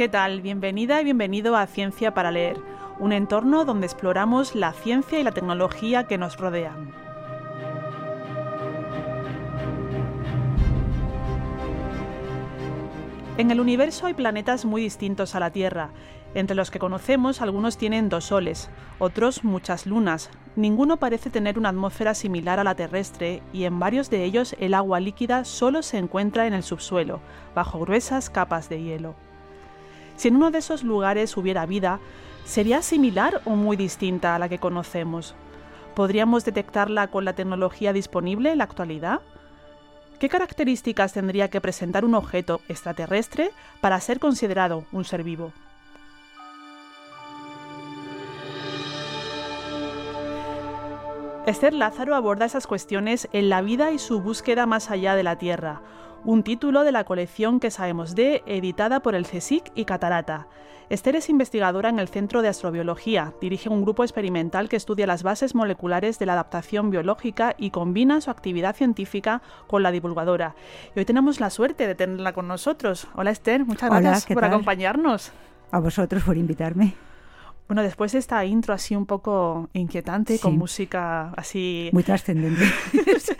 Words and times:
¿Qué 0.00 0.08
tal? 0.08 0.40
Bienvenida 0.40 0.98
y 1.02 1.04
bienvenido 1.04 1.56
a 1.56 1.66
Ciencia 1.66 2.14
para 2.14 2.30
Leer, 2.30 2.56
un 2.98 3.12
entorno 3.12 3.66
donde 3.66 3.86
exploramos 3.86 4.54
la 4.54 4.72
ciencia 4.72 5.20
y 5.20 5.22
la 5.22 5.32
tecnología 5.32 6.04
que 6.04 6.16
nos 6.16 6.38
rodean. 6.38 6.94
En 13.36 13.50
el 13.50 13.60
universo 13.60 14.06
hay 14.06 14.14
planetas 14.14 14.64
muy 14.64 14.80
distintos 14.80 15.34
a 15.34 15.40
la 15.40 15.50
Tierra. 15.50 15.90
Entre 16.32 16.56
los 16.56 16.70
que 16.70 16.78
conocemos, 16.78 17.42
algunos 17.42 17.76
tienen 17.76 18.08
dos 18.08 18.24
soles, 18.24 18.70
otros 18.98 19.44
muchas 19.44 19.84
lunas. 19.84 20.30
Ninguno 20.56 20.96
parece 20.96 21.28
tener 21.28 21.58
una 21.58 21.68
atmósfera 21.68 22.14
similar 22.14 22.58
a 22.58 22.64
la 22.64 22.74
terrestre 22.74 23.42
y 23.52 23.64
en 23.64 23.78
varios 23.78 24.08
de 24.08 24.24
ellos 24.24 24.56
el 24.60 24.72
agua 24.72 24.98
líquida 24.98 25.44
solo 25.44 25.82
se 25.82 25.98
encuentra 25.98 26.46
en 26.46 26.54
el 26.54 26.62
subsuelo, 26.62 27.20
bajo 27.54 27.80
gruesas 27.80 28.30
capas 28.30 28.70
de 28.70 28.82
hielo. 28.82 29.29
Si 30.20 30.28
en 30.28 30.36
uno 30.36 30.50
de 30.50 30.58
esos 30.58 30.84
lugares 30.84 31.34
hubiera 31.38 31.64
vida, 31.64 31.98
¿sería 32.44 32.82
similar 32.82 33.40
o 33.46 33.52
muy 33.52 33.78
distinta 33.78 34.34
a 34.34 34.38
la 34.38 34.50
que 34.50 34.58
conocemos? 34.58 35.34
¿Podríamos 35.94 36.44
detectarla 36.44 37.06
con 37.06 37.24
la 37.24 37.32
tecnología 37.32 37.94
disponible 37.94 38.52
en 38.52 38.58
la 38.58 38.64
actualidad? 38.64 39.22
¿Qué 40.18 40.28
características 40.28 41.14
tendría 41.14 41.48
que 41.48 41.62
presentar 41.62 42.04
un 42.04 42.14
objeto 42.14 42.60
extraterrestre 42.68 43.50
para 43.80 43.98
ser 43.98 44.20
considerado 44.20 44.84
un 44.92 45.06
ser 45.06 45.22
vivo? 45.22 45.54
Esther 51.46 51.72
Lázaro 51.72 52.14
aborda 52.14 52.44
esas 52.44 52.66
cuestiones 52.66 53.26
en 53.32 53.48
La 53.48 53.62
vida 53.62 53.90
y 53.90 53.98
su 53.98 54.20
búsqueda 54.20 54.66
más 54.66 54.90
allá 54.90 55.14
de 55.14 55.22
la 55.22 55.36
Tierra, 55.36 55.80
un 56.24 56.42
título 56.42 56.84
de 56.84 56.92
la 56.92 57.04
colección 57.04 57.60
que 57.60 57.70
sabemos 57.70 58.14
de, 58.14 58.42
editada 58.46 59.00
por 59.00 59.14
el 59.14 59.26
CSIC 59.26 59.72
y 59.74 59.84
Catarata. 59.84 60.46
Esther 60.90 61.14
es 61.14 61.30
investigadora 61.30 61.88
en 61.88 62.00
el 62.00 62.08
Centro 62.08 62.42
de 62.42 62.48
Astrobiología, 62.48 63.32
dirige 63.40 63.68
un 63.68 63.82
grupo 63.82 64.02
experimental 64.02 64.68
que 64.68 64.76
estudia 64.76 65.06
las 65.06 65.22
bases 65.22 65.54
moleculares 65.54 66.18
de 66.18 66.26
la 66.26 66.32
adaptación 66.32 66.90
biológica 66.90 67.54
y 67.56 67.70
combina 67.70 68.20
su 68.20 68.30
actividad 68.30 68.74
científica 68.74 69.40
con 69.68 69.84
la 69.84 69.92
divulgadora. 69.92 70.56
Y 70.96 70.98
hoy 70.98 71.04
tenemos 71.04 71.38
la 71.38 71.50
suerte 71.50 71.86
de 71.86 71.94
tenerla 71.94 72.32
con 72.32 72.48
nosotros. 72.48 73.06
Hola 73.14 73.30
Esther, 73.30 73.64
muchas 73.64 73.88
gracias 73.88 74.26
por 74.34 74.44
acompañarnos. 74.44 75.30
A 75.70 75.78
vosotros 75.78 76.24
por 76.24 76.36
invitarme. 76.36 76.94
Bueno, 77.70 77.84
después 77.84 78.10
de 78.10 78.18
esta 78.18 78.44
intro 78.44 78.74
así 78.74 78.96
un 78.96 79.06
poco 79.06 79.68
inquietante, 79.74 80.40
con 80.40 80.58
música 80.58 81.32
así... 81.36 81.88
Muy 81.92 82.02
trascendente. 82.02 82.64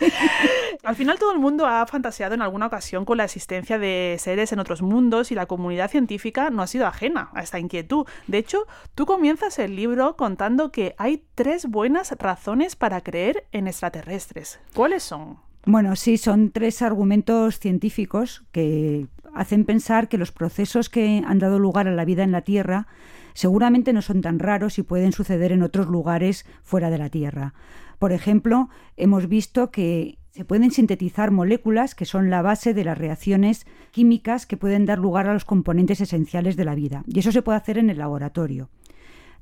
Al 0.83 0.95
final 0.95 1.19
todo 1.19 1.33
el 1.33 1.39
mundo 1.39 1.65
ha 1.65 1.85
fantaseado 1.85 2.33
en 2.33 2.41
alguna 2.41 2.67
ocasión 2.67 3.03
con 3.03 3.17
la 3.17 3.25
existencia 3.25 3.77
de 3.77 4.15
seres 4.19 4.53
en 4.53 4.59
otros 4.59 4.81
mundos 4.81 5.33
y 5.33 5.35
la 5.35 5.47
comunidad 5.47 5.91
científica 5.91 6.49
no 6.49 6.61
ha 6.61 6.67
sido 6.67 6.87
ajena 6.87 7.29
a 7.33 7.43
esta 7.43 7.59
inquietud. 7.59 8.05
De 8.27 8.37
hecho, 8.37 8.67
tú 8.95 9.05
comienzas 9.05 9.59
el 9.59 9.75
libro 9.75 10.15
contando 10.15 10.71
que 10.71 10.95
hay 10.97 11.25
tres 11.35 11.65
buenas 11.65 12.13
razones 12.17 12.77
para 12.77 13.01
creer 13.01 13.47
en 13.51 13.67
extraterrestres. 13.67 14.61
¿Cuáles 14.73 15.03
son? 15.03 15.39
Bueno, 15.65 15.97
sí, 15.97 16.17
son 16.17 16.51
tres 16.51 16.81
argumentos 16.81 17.59
científicos 17.59 18.45
que 18.53 19.07
hacen 19.35 19.65
pensar 19.65 20.07
que 20.07 20.17
los 20.17 20.31
procesos 20.31 20.87
que 20.87 21.21
han 21.27 21.39
dado 21.39 21.59
lugar 21.59 21.89
a 21.89 21.91
la 21.91 22.05
vida 22.05 22.23
en 22.23 22.31
la 22.31 22.43
Tierra 22.43 22.87
seguramente 23.33 23.93
no 23.93 24.01
son 24.01 24.21
tan 24.21 24.39
raros 24.39 24.79
y 24.79 24.83
pueden 24.83 25.11
suceder 25.11 25.51
en 25.51 25.63
otros 25.63 25.87
lugares 25.87 26.45
fuera 26.63 26.89
de 26.89 26.97
la 26.97 27.09
Tierra. 27.09 27.53
Por 27.99 28.11
ejemplo, 28.11 28.69
hemos 28.97 29.27
visto 29.27 29.71
que 29.71 30.17
se 30.31 30.45
pueden 30.45 30.71
sintetizar 30.71 31.29
moléculas 31.29 31.93
que 31.93 32.05
son 32.05 32.29
la 32.29 32.41
base 32.41 32.73
de 32.73 32.85
las 32.85 32.97
reacciones 32.97 33.65
químicas 33.91 34.45
que 34.45 34.57
pueden 34.57 34.85
dar 34.85 34.97
lugar 34.97 35.27
a 35.27 35.33
los 35.33 35.45
componentes 35.45 35.99
esenciales 36.01 36.55
de 36.55 36.65
la 36.65 36.75
vida, 36.75 37.03
y 37.05 37.19
eso 37.19 37.31
se 37.31 37.41
puede 37.41 37.57
hacer 37.57 37.77
en 37.77 37.89
el 37.89 37.97
laboratorio. 37.97 38.69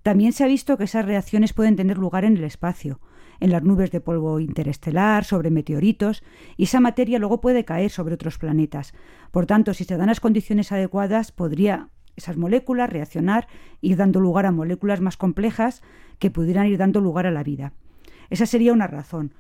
También 0.02 0.34
se 0.34 0.44
ha 0.44 0.48
visto 0.48 0.78
que 0.78 0.86
esas 0.86 1.06
reacciones 1.06 1.54
pueden 1.54 1.76
tener 1.76 1.98
lugar 1.98 2.26
en 2.26 2.38
el 2.38 2.44
espacio, 2.44 3.00
en 3.40 3.52
las 3.52 3.64
nubes 3.64 3.92
de 3.92 4.02
polvo 4.02 4.40
interestelar, 4.40 5.24
sobre 5.26 5.52
meteoritos, 5.52 6.24
y 6.58 6.64
esa 6.64 6.80
materia 6.80 7.20
luego 7.20 7.42
puede 7.42 7.66
caer 7.66 7.92
sobre 7.92 8.16
otros 8.16 8.38
planetas. 8.38 8.94
Por 9.32 9.46
tanto, 9.46 9.74
si 9.74 9.84
se 9.84 9.98
dan 9.98 10.08
las 10.08 10.20
condiciones 10.20 10.72
adecuadas, 10.72 11.32
podría 11.32 11.90
esas 12.20 12.38
moléculas, 12.38 12.90
reaccionar, 12.90 13.48
ir 13.82 13.98
dando 13.98 14.20
lugar 14.20 14.46
a 14.46 14.52
moléculas 14.52 15.02
más 15.02 15.18
complejas 15.18 15.82
que 16.20 16.30
pudieran 16.30 16.68
ir 16.68 16.78
dando 16.78 17.02
lugar 17.02 17.26
a 17.26 17.32
la 17.32 17.44
vida. 17.44 17.74
Esa 18.30 18.46
sería 18.46 18.74
una 18.74 18.88
razón. 18.88 19.34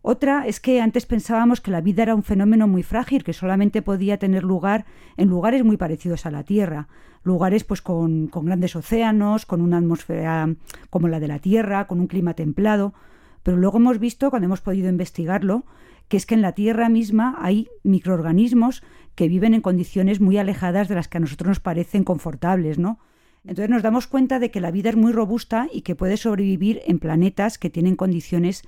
Otra 0.00 0.46
es 0.46 0.60
que 0.60 0.80
antes 0.80 1.06
pensábamos 1.06 1.60
que 1.60 1.72
la 1.72 1.80
vida 1.80 2.04
era 2.04 2.14
un 2.14 2.22
fenómeno 2.22 2.68
muy 2.68 2.82
frágil, 2.82 3.24
que 3.24 3.32
solamente 3.32 3.82
podía 3.82 4.18
tener 4.18 4.44
lugar 4.44 4.84
en 5.16 5.28
lugares 5.28 5.64
muy 5.64 5.76
parecidos 5.76 6.24
a 6.24 6.30
la 6.30 6.44
Tierra, 6.44 6.86
lugares 7.24 7.64
pues 7.64 7.82
con, 7.82 8.28
con 8.28 8.46
grandes 8.46 8.76
océanos, 8.76 9.44
con 9.44 9.60
una 9.60 9.78
atmósfera 9.78 10.54
como 10.88 11.08
la 11.08 11.18
de 11.18 11.28
la 11.28 11.40
Tierra, 11.40 11.88
con 11.88 11.98
un 11.98 12.06
clima 12.06 12.34
templado, 12.34 12.94
pero 13.42 13.56
luego 13.56 13.78
hemos 13.78 13.98
visto, 13.98 14.30
cuando 14.30 14.46
hemos 14.46 14.60
podido 14.60 14.88
investigarlo, 14.88 15.64
que 16.08 16.16
es 16.16 16.26
que 16.26 16.34
en 16.34 16.42
la 16.42 16.52
Tierra 16.52 16.88
misma 16.88 17.36
hay 17.38 17.68
microorganismos 17.82 18.82
que 19.14 19.28
viven 19.28 19.54
en 19.54 19.60
condiciones 19.60 20.20
muy 20.20 20.38
alejadas 20.38 20.88
de 20.88 20.94
las 20.94 21.08
que 21.08 21.18
a 21.18 21.20
nosotros 21.20 21.48
nos 21.48 21.60
parecen 21.60 22.04
confortables, 22.04 22.78
¿no? 22.78 22.98
Entonces 23.44 23.70
nos 23.70 23.82
damos 23.82 24.06
cuenta 24.06 24.38
de 24.38 24.50
que 24.50 24.60
la 24.60 24.70
vida 24.70 24.90
es 24.90 24.96
muy 24.96 25.12
robusta 25.12 25.68
y 25.72 25.82
que 25.82 25.94
puede 25.94 26.16
sobrevivir 26.16 26.82
en 26.86 26.98
planetas 26.98 27.58
que 27.58 27.70
tienen 27.70 27.96
condiciones 27.96 28.62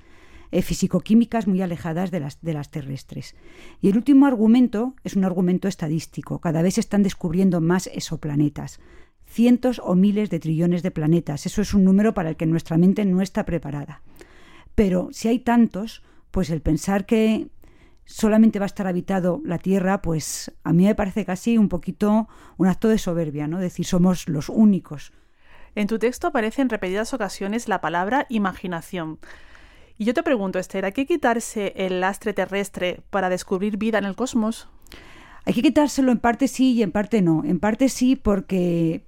eh, 0.51 0.61
fisicoquímicas 0.61 1.47
muy 1.47 1.61
alejadas 1.61 2.11
de 2.11 2.19
las, 2.19 2.41
de 2.41 2.53
las 2.53 2.71
terrestres. 2.71 3.35
Y 3.79 3.89
el 3.89 3.97
último 3.97 4.25
argumento 4.25 4.95
es 5.03 5.15
un 5.15 5.23
argumento 5.23 5.67
estadístico. 5.67 6.39
Cada 6.39 6.61
vez 6.61 6.75
se 6.75 6.81
están 6.81 7.03
descubriendo 7.03 7.61
más 7.61 7.87
exoplanetas. 7.87 8.79
Cientos 9.25 9.79
o 9.83 9.95
miles 9.95 10.29
de 10.29 10.39
trillones 10.39 10.83
de 10.83 10.91
planetas. 10.91 11.45
Eso 11.45 11.61
es 11.61 11.73
un 11.73 11.85
número 11.85 12.13
para 12.13 12.29
el 12.29 12.35
que 12.35 12.45
nuestra 12.45 12.77
mente 12.77 13.05
no 13.05 13.21
está 13.21 13.45
preparada. 13.45 14.01
Pero 14.75 15.09
si 15.11 15.29
hay 15.29 15.39
tantos, 15.39 16.03
pues 16.31 16.49
el 16.49 16.61
pensar 16.61 17.05
que 17.05 17.49
solamente 18.05 18.59
va 18.59 18.65
a 18.65 18.67
estar 18.67 18.87
habitado 18.87 19.41
la 19.45 19.57
Tierra, 19.57 20.01
pues 20.01 20.51
a 20.63 20.73
mí 20.73 20.85
me 20.85 20.95
parece 20.95 21.25
casi 21.25 21.57
un 21.57 21.69
poquito 21.69 22.27
un 22.57 22.67
acto 22.67 22.87
de 22.87 22.97
soberbia, 22.97 23.47
¿no? 23.47 23.59
Decir 23.59 23.85
somos 23.85 24.27
los 24.27 24.49
únicos. 24.49 25.13
En 25.75 25.87
tu 25.87 25.99
texto 25.99 26.27
aparece 26.27 26.61
en 26.61 26.69
repetidas 26.69 27.13
ocasiones 27.13 27.69
la 27.69 27.79
palabra 27.79 28.25
imaginación. 28.29 29.19
Y 29.97 30.05
yo 30.05 30.13
te 30.13 30.23
pregunto, 30.23 30.59
Esther, 30.59 30.85
¿hay 30.85 30.91
que 30.91 31.05
quitarse 31.05 31.73
el 31.75 32.01
lastre 32.01 32.33
terrestre 32.33 33.01
para 33.09 33.29
descubrir 33.29 33.77
vida 33.77 33.97
en 33.97 34.05
el 34.05 34.15
cosmos? 34.15 34.67
Hay 35.45 35.53
que 35.53 35.61
quitárselo 35.61 36.11
en 36.11 36.19
parte 36.19 36.47
sí 36.47 36.73
y 36.73 36.83
en 36.83 36.91
parte 36.91 37.21
no. 37.21 37.43
En 37.45 37.59
parte 37.59 37.87
sí 37.87 38.15
porque, 38.15 39.05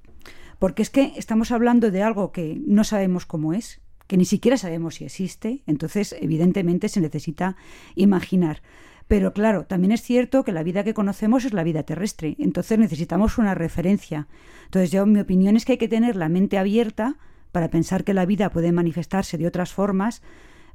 porque 0.60 0.82
es 0.82 0.90
que 0.90 1.14
estamos 1.18 1.52
hablando 1.52 1.92
de 1.92 2.04
algo 2.04 2.32
que 2.32 2.62
no 2.66 2.84
sabemos 2.84 3.26
cómo 3.26 3.54
es, 3.54 3.82
que 4.14 4.18
ni 4.18 4.26
siquiera 4.26 4.58
sabemos 4.58 4.94
si 4.94 5.06
existe, 5.06 5.64
entonces 5.66 6.16
evidentemente 6.22 6.88
se 6.88 7.02
necesita 7.02 7.58
imaginar. 7.96 8.62
Pero 9.08 9.34
claro, 9.34 9.66
también 9.66 9.92
es 9.92 10.04
cierto 10.04 10.44
que 10.44 10.52
la 10.52 10.62
vida 10.62 10.84
que 10.84 10.94
conocemos 10.94 11.46
es 11.46 11.54
la 11.54 11.64
vida 11.64 11.82
terrestre, 11.82 12.36
entonces 12.38 12.78
necesitamos 12.78 13.40
una 13.40 13.56
referencia. 13.56 14.28
Entonces 14.66 14.92
yo 14.92 15.08
mi 15.08 15.20
opinión 15.20 15.58
es 15.58 15.66
que 15.66 15.72
hay 15.72 15.78
que 15.80 15.88
tener 15.88 16.16
la 16.16 16.30
mente 16.30 16.60
abierta 16.60 17.16
para 17.52 17.72
pensar 17.72 18.04
que 18.04 18.14
la 18.14 18.28
vida 18.28 18.52
puede 18.52 18.72
manifestarse 18.72 19.40
de 19.40 19.48
otras 19.48 19.74
formas, 19.74 20.22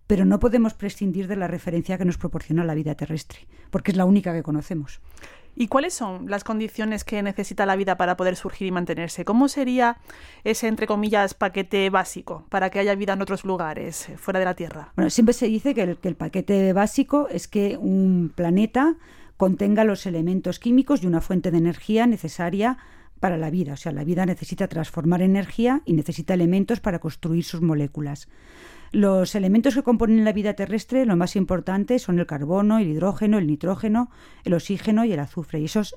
pero 0.09 0.25
no 0.25 0.41
podemos 0.41 0.75
prescindir 0.75 1.29
de 1.29 1.37
la 1.37 1.47
referencia 1.47 1.97
que 1.97 2.05
nos 2.05 2.19
proporciona 2.19 2.65
la 2.65 2.75
vida 2.75 2.97
terrestre, 2.97 3.47
porque 3.71 3.93
es 3.93 3.97
la 3.97 4.05
única 4.05 4.33
que 4.33 4.43
conocemos. 4.43 5.01
¿Y 5.61 5.67
cuáles 5.67 5.93
son 5.93 6.31
las 6.31 6.45
condiciones 6.45 7.03
que 7.03 7.21
necesita 7.21 7.67
la 7.67 7.75
vida 7.75 7.97
para 7.97 8.17
poder 8.17 8.37
surgir 8.37 8.69
y 8.69 8.71
mantenerse? 8.71 9.25
¿Cómo 9.25 9.49
sería 9.49 9.97
ese, 10.45 10.69
entre 10.69 10.87
comillas, 10.87 11.35
paquete 11.35 11.91
básico 11.91 12.47
para 12.49 12.71
que 12.71 12.79
haya 12.79 12.95
vida 12.95 13.15
en 13.15 13.23
otros 13.23 13.45
lugares, 13.45 14.09
eh, 14.09 14.17
fuera 14.17 14.39
de 14.39 14.45
la 14.45 14.55
Tierra? 14.55 14.93
Bueno, 14.95 15.11
siempre 15.11 15.33
se 15.33 15.49
dice 15.49 15.75
que 15.75 15.83
el, 15.83 15.97
que 15.97 16.07
el 16.07 16.15
paquete 16.15 16.73
básico 16.73 17.27
es 17.29 17.49
que 17.49 17.77
un 17.77 18.33
planeta 18.33 18.95
contenga 19.37 19.83
los 19.83 20.07
elementos 20.07 20.61
químicos 20.61 21.03
y 21.03 21.09
una 21.09 21.21
fuente 21.21 21.51
de 21.51 21.59
energía 21.59 22.07
necesaria 22.07 22.79
para 23.19 23.37
la 23.37 23.51
vida. 23.51 23.73
O 23.73 23.77
sea, 23.77 23.91
la 23.91 24.05
vida 24.05 24.27
necesita 24.27 24.69
transformar 24.69 25.23
energía 25.23 25.83
y 25.85 25.95
necesita 25.95 26.35
elementos 26.35 26.79
para 26.79 27.01
construir 27.01 27.43
sus 27.43 27.63
moléculas. 27.63 28.29
Los 28.93 29.35
elementos 29.35 29.75
que 29.75 29.83
componen 29.83 30.25
la 30.25 30.33
vida 30.33 30.55
terrestre, 30.55 31.05
lo 31.05 31.17
más 31.17 31.37
importante, 31.37 31.99
son 31.99 32.19
el 32.19 32.27
carbono, 32.27 32.79
el 32.79 32.89
hidrógeno, 32.89 33.39
el 33.39 33.47
nitrógeno, 33.47 34.11
el 34.45 34.55
oxígeno 34.55 35.05
y 35.05 35.13
el 35.13 35.21
azufre, 35.21 35.61
y 35.61 35.67
esos 35.67 35.97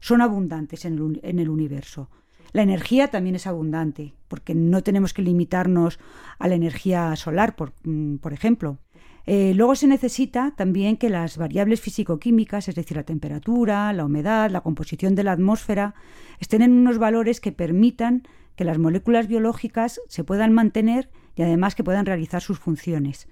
son 0.00 0.20
abundantes 0.20 0.84
en 0.84 1.20
el, 1.22 1.48
universo. 1.48 2.10
La 2.52 2.62
energía 2.62 3.08
también 3.08 3.36
es 3.36 3.46
abundante, 3.46 4.14
porque 4.28 4.54
no 4.54 4.82
tenemos 4.82 5.14
que 5.14 5.22
limitarnos 5.22 5.98
a 6.38 6.48
la 6.48 6.56
energía 6.56 7.14
solar, 7.16 7.56
por, 7.56 7.72
mm, 7.84 8.16
ejemplo. 8.32 8.78
Eh, 9.26 9.54
luego 9.54 9.74
se 9.74 9.86
necesita 9.86 10.52
también 10.56 10.98
que 10.98 11.08
las 11.08 11.38
variables 11.38 11.80
físico-químicas, 11.80 12.68
es 12.68 12.74
decir, 12.74 12.96
la 12.96 13.04
temperatura, 13.04 13.92
la 13.92 14.04
humedad, 14.04 14.50
la 14.50 14.60
composición 14.60 15.14
de 15.14 15.24
la 15.24 15.32
atmósfera, 15.32 15.94
estén 16.38 16.60
en 16.60 16.72
unos 16.72 16.98
valores 16.98 17.40
que 17.40 17.52
permitan 17.52 18.24
que 18.56 18.64
las 18.64 18.78
moléculas 18.78 19.26
biológicas 19.26 20.00
se 20.08 20.24
puedan 20.24 20.52
mantener 20.52 21.10
y 21.36 21.42
además 21.42 21.74
que 21.74 21.84
puedan 21.84 22.06
realizar 22.06 22.40
sus 22.40 22.58
funciones. 22.58 23.28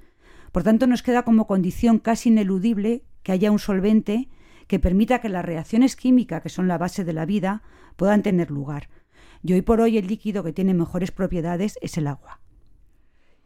Por 0.52 0.62
tanto, 0.62 0.86
nos 0.86 1.02
queda 1.02 1.22
como 1.22 1.46
condición 1.46 1.98
casi 1.98 2.28
ineludible 2.28 3.04
que 3.22 3.32
haya 3.32 3.50
un 3.50 3.58
solvente 3.58 4.28
que 4.66 4.78
permita 4.78 5.20
que 5.20 5.28
las 5.28 5.44
reacciones 5.44 5.96
químicas, 5.96 6.42
que 6.42 6.48
son 6.48 6.68
la 6.68 6.78
base 6.78 7.04
de 7.04 7.12
la 7.12 7.26
vida, 7.26 7.62
puedan 7.96 8.22
tener 8.22 8.50
lugar. 8.50 8.88
Y 9.42 9.54
hoy 9.54 9.62
por 9.62 9.80
hoy 9.80 9.98
el 9.98 10.06
líquido 10.06 10.44
que 10.44 10.52
tiene 10.52 10.74
mejores 10.74 11.10
propiedades 11.10 11.78
es 11.80 11.96
el 11.96 12.06
agua. 12.06 12.41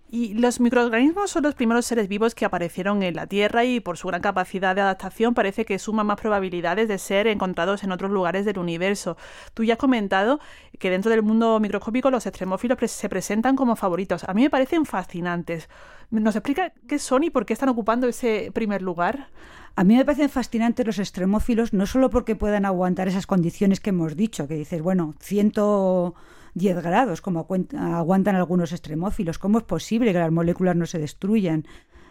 Y 0.08 0.34
los 0.34 0.60
microorganismos 0.60 1.30
son 1.30 1.42
los 1.42 1.56
primeros 1.56 1.84
seres 1.84 2.06
vivos 2.06 2.36
que 2.36 2.44
aparecieron 2.44 3.02
en 3.02 3.16
la 3.16 3.26
Tierra 3.26 3.64
y 3.64 3.80
por 3.80 3.98
su 3.98 4.06
gran 4.06 4.20
capacidad 4.20 4.74
de 4.74 4.80
adaptación 4.80 5.34
parece 5.34 5.64
que 5.64 5.80
suman 5.80 6.06
más 6.06 6.20
probabilidades 6.20 6.86
de 6.86 6.98
ser 6.98 7.26
encontrados 7.26 7.82
en 7.82 7.90
otros 7.90 8.12
lugares 8.12 8.44
del 8.44 8.58
universo. 8.58 9.16
Tú 9.52 9.64
ya 9.64 9.74
has 9.74 9.80
comentado 9.80 10.38
que 10.78 10.90
dentro 10.90 11.10
del 11.10 11.24
mundo 11.24 11.58
microscópico 11.58 12.10
los 12.12 12.24
extremófilos 12.24 12.78
se 12.88 13.08
presentan 13.08 13.56
como 13.56 13.74
favoritos. 13.74 14.22
A 14.24 14.32
mí 14.32 14.42
me 14.42 14.50
parecen 14.50 14.86
fascinantes. 14.86 15.68
¿Nos 16.10 16.36
explica 16.36 16.72
qué 16.86 17.00
son 17.00 17.24
y 17.24 17.30
por 17.30 17.44
qué 17.44 17.52
están 17.52 17.68
ocupando 17.68 18.06
ese 18.06 18.52
primer 18.54 18.82
lugar? 18.82 19.28
A 19.74 19.82
mí 19.82 19.96
me 19.96 20.04
parecen 20.04 20.30
fascinantes 20.30 20.86
los 20.86 21.00
extremófilos, 21.00 21.72
no 21.72 21.84
solo 21.84 22.10
porque 22.10 22.36
puedan 22.36 22.64
aguantar 22.64 23.08
esas 23.08 23.26
condiciones 23.26 23.80
que 23.80 23.90
hemos 23.90 24.14
dicho, 24.14 24.46
que 24.46 24.54
dices, 24.54 24.80
bueno, 24.80 25.14
ciento 25.18 26.14
10 26.56 26.82
grados, 26.82 27.20
como 27.20 27.46
aguantan 27.78 28.34
algunos 28.34 28.72
extremófilos. 28.72 29.38
¿Cómo 29.38 29.58
es 29.58 29.64
posible 29.64 30.14
que 30.14 30.18
las 30.18 30.32
moléculas 30.32 30.74
no 30.74 30.86
se 30.86 30.98
destruyan? 30.98 31.66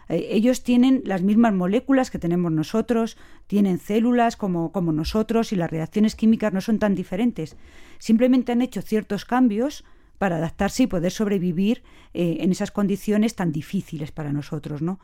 Eh, 0.08 0.28
ellos 0.30 0.62
tienen 0.62 1.02
las 1.04 1.22
mismas 1.22 1.52
moléculas 1.52 2.12
que 2.12 2.20
tenemos 2.20 2.52
nosotros, 2.52 3.16
tienen 3.48 3.78
células 3.78 4.36
como, 4.36 4.70
como 4.70 4.92
nosotros 4.92 5.52
y 5.52 5.56
las 5.56 5.68
reacciones 5.68 6.14
químicas 6.14 6.52
no 6.52 6.60
son 6.60 6.78
tan 6.78 6.94
diferentes. 6.94 7.56
Simplemente 7.98 8.52
han 8.52 8.62
hecho 8.62 8.82
ciertos 8.82 9.24
cambios 9.24 9.84
para 10.16 10.36
adaptarse 10.36 10.84
y 10.84 10.86
poder 10.86 11.10
sobrevivir 11.10 11.82
eh, 12.14 12.38
en 12.40 12.52
esas 12.52 12.70
condiciones 12.70 13.34
tan 13.34 13.50
difíciles 13.50 14.12
para 14.12 14.32
nosotros, 14.32 14.80
¿no? 14.80 15.00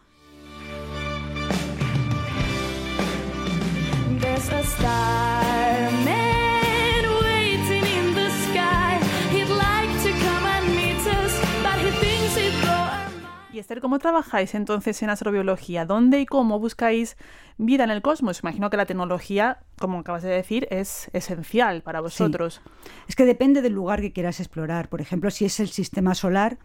Esther, 13.63 13.81
¿cómo 13.81 14.01
trabajáis 14.01 14.57
entonces 14.57 15.01
en 15.05 15.11
astrobiología? 15.11 15.87
¿Dónde 15.87 16.21
y 16.21 16.27
cómo 16.27 16.59
buscáis 16.59 17.17
vida 17.59 17.85
en 17.85 17.91
el 17.91 18.03
cosmos? 18.03 18.41
Imagino 18.43 18.71
que 18.71 18.77
la 18.77 18.87
tecnología, 18.87 19.61
como 19.79 20.01
acabas 20.01 20.25
de 20.25 20.31
decir, 20.31 20.67
es 20.73 21.09
esencial 21.13 21.83
para 21.83 22.01
vosotros. 22.01 22.61
Es 23.07 23.15
que 23.15 23.25
depende 23.25 23.63
del 23.63 23.73
lugar 23.73 24.01
que 24.01 24.13
quieras 24.13 24.41
explorar. 24.41 24.89
Por 24.89 25.01
ejemplo, 25.01 25.31
si 25.31 25.45
es 25.45 25.61
el 25.61 25.69
sistema 25.69 26.17
solar, 26.17 26.59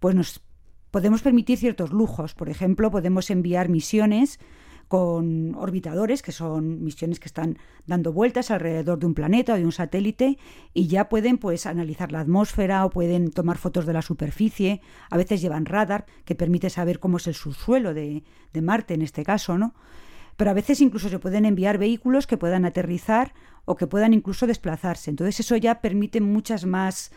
pues 0.00 0.14
nos 0.14 0.40
podemos 0.90 1.20
permitir 1.20 1.58
ciertos 1.58 1.92
lujos. 1.92 2.32
Por 2.32 2.48
ejemplo, 2.48 2.90
podemos 2.90 3.28
enviar 3.28 3.68
misiones 3.68 4.40
con 4.88 5.54
orbitadores, 5.54 6.22
que 6.22 6.32
son 6.32 6.82
misiones 6.82 7.20
que 7.20 7.28
están 7.28 7.58
dando 7.86 8.12
vueltas 8.12 8.50
alrededor 8.50 8.98
de 8.98 9.06
un 9.06 9.14
planeta 9.14 9.52
o 9.52 9.56
de 9.56 9.64
un 9.64 9.72
satélite 9.72 10.38
y 10.72 10.88
ya 10.88 11.08
pueden 11.08 11.38
pues 11.38 11.66
analizar 11.66 12.10
la 12.10 12.20
atmósfera 12.20 12.84
o 12.84 12.90
pueden 12.90 13.30
tomar 13.30 13.58
fotos 13.58 13.84
de 13.86 13.92
la 13.92 14.02
superficie. 14.02 14.80
A 15.10 15.18
veces 15.18 15.42
llevan 15.42 15.66
radar 15.66 16.06
que 16.24 16.34
permite 16.34 16.70
saber 16.70 16.98
cómo 16.98 17.18
es 17.18 17.26
el 17.26 17.34
subsuelo 17.34 17.92
de, 17.92 18.24
de 18.52 18.62
Marte 18.62 18.94
en 18.94 19.02
este 19.02 19.24
caso, 19.24 19.58
¿no? 19.58 19.74
Pero 20.36 20.52
a 20.52 20.54
veces 20.54 20.80
incluso 20.80 21.08
se 21.08 21.18
pueden 21.18 21.44
enviar 21.44 21.78
vehículos 21.78 22.26
que 22.26 22.38
puedan 22.38 22.64
aterrizar 22.64 23.34
o 23.64 23.76
que 23.76 23.88
puedan 23.88 24.14
incluso 24.14 24.46
desplazarse. 24.46 25.10
Entonces 25.10 25.40
eso 25.40 25.56
ya 25.56 25.80
permite 25.80 26.20
muchas 26.20 26.64
más 26.64 27.10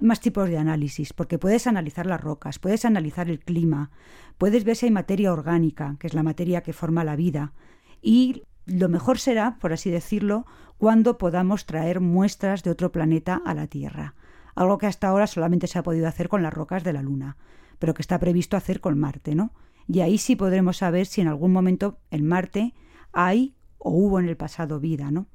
más 0.00 0.20
tipos 0.20 0.48
de 0.48 0.58
análisis, 0.58 1.12
porque 1.12 1.38
puedes 1.38 1.66
analizar 1.66 2.06
las 2.06 2.20
rocas, 2.20 2.58
puedes 2.58 2.84
analizar 2.84 3.30
el 3.30 3.40
clima, 3.40 3.90
puedes 4.38 4.64
ver 4.64 4.76
si 4.76 4.86
hay 4.86 4.92
materia 4.92 5.32
orgánica, 5.32 5.96
que 5.98 6.06
es 6.06 6.14
la 6.14 6.22
materia 6.22 6.62
que 6.62 6.72
forma 6.72 7.04
la 7.04 7.16
vida, 7.16 7.52
y 8.02 8.42
lo 8.66 8.88
mejor 8.88 9.18
será, 9.18 9.58
por 9.60 9.72
así 9.72 9.90
decirlo, 9.90 10.44
cuando 10.78 11.18
podamos 11.18 11.66
traer 11.66 12.00
muestras 12.00 12.62
de 12.62 12.70
otro 12.70 12.92
planeta 12.92 13.40
a 13.44 13.54
la 13.54 13.68
Tierra, 13.68 14.14
algo 14.54 14.78
que 14.78 14.86
hasta 14.86 15.08
ahora 15.08 15.26
solamente 15.26 15.66
se 15.66 15.78
ha 15.78 15.82
podido 15.82 16.08
hacer 16.08 16.28
con 16.28 16.42
las 16.42 16.52
rocas 16.52 16.82
de 16.82 16.92
la 16.92 17.02
Luna, 17.02 17.36
pero 17.78 17.94
que 17.94 18.02
está 18.02 18.18
previsto 18.18 18.56
hacer 18.56 18.80
con 18.80 18.98
Marte, 18.98 19.34
¿no? 19.34 19.52
Y 19.86 20.00
ahí 20.00 20.18
sí 20.18 20.34
podremos 20.34 20.78
saber 20.78 21.06
si 21.06 21.20
en 21.20 21.28
algún 21.28 21.52
momento 21.52 21.98
en 22.10 22.26
Marte 22.26 22.74
hay 23.12 23.54
o 23.78 23.90
hubo 23.90 24.18
en 24.18 24.28
el 24.28 24.36
pasado 24.36 24.80
vida, 24.80 25.10
¿no? 25.10 25.26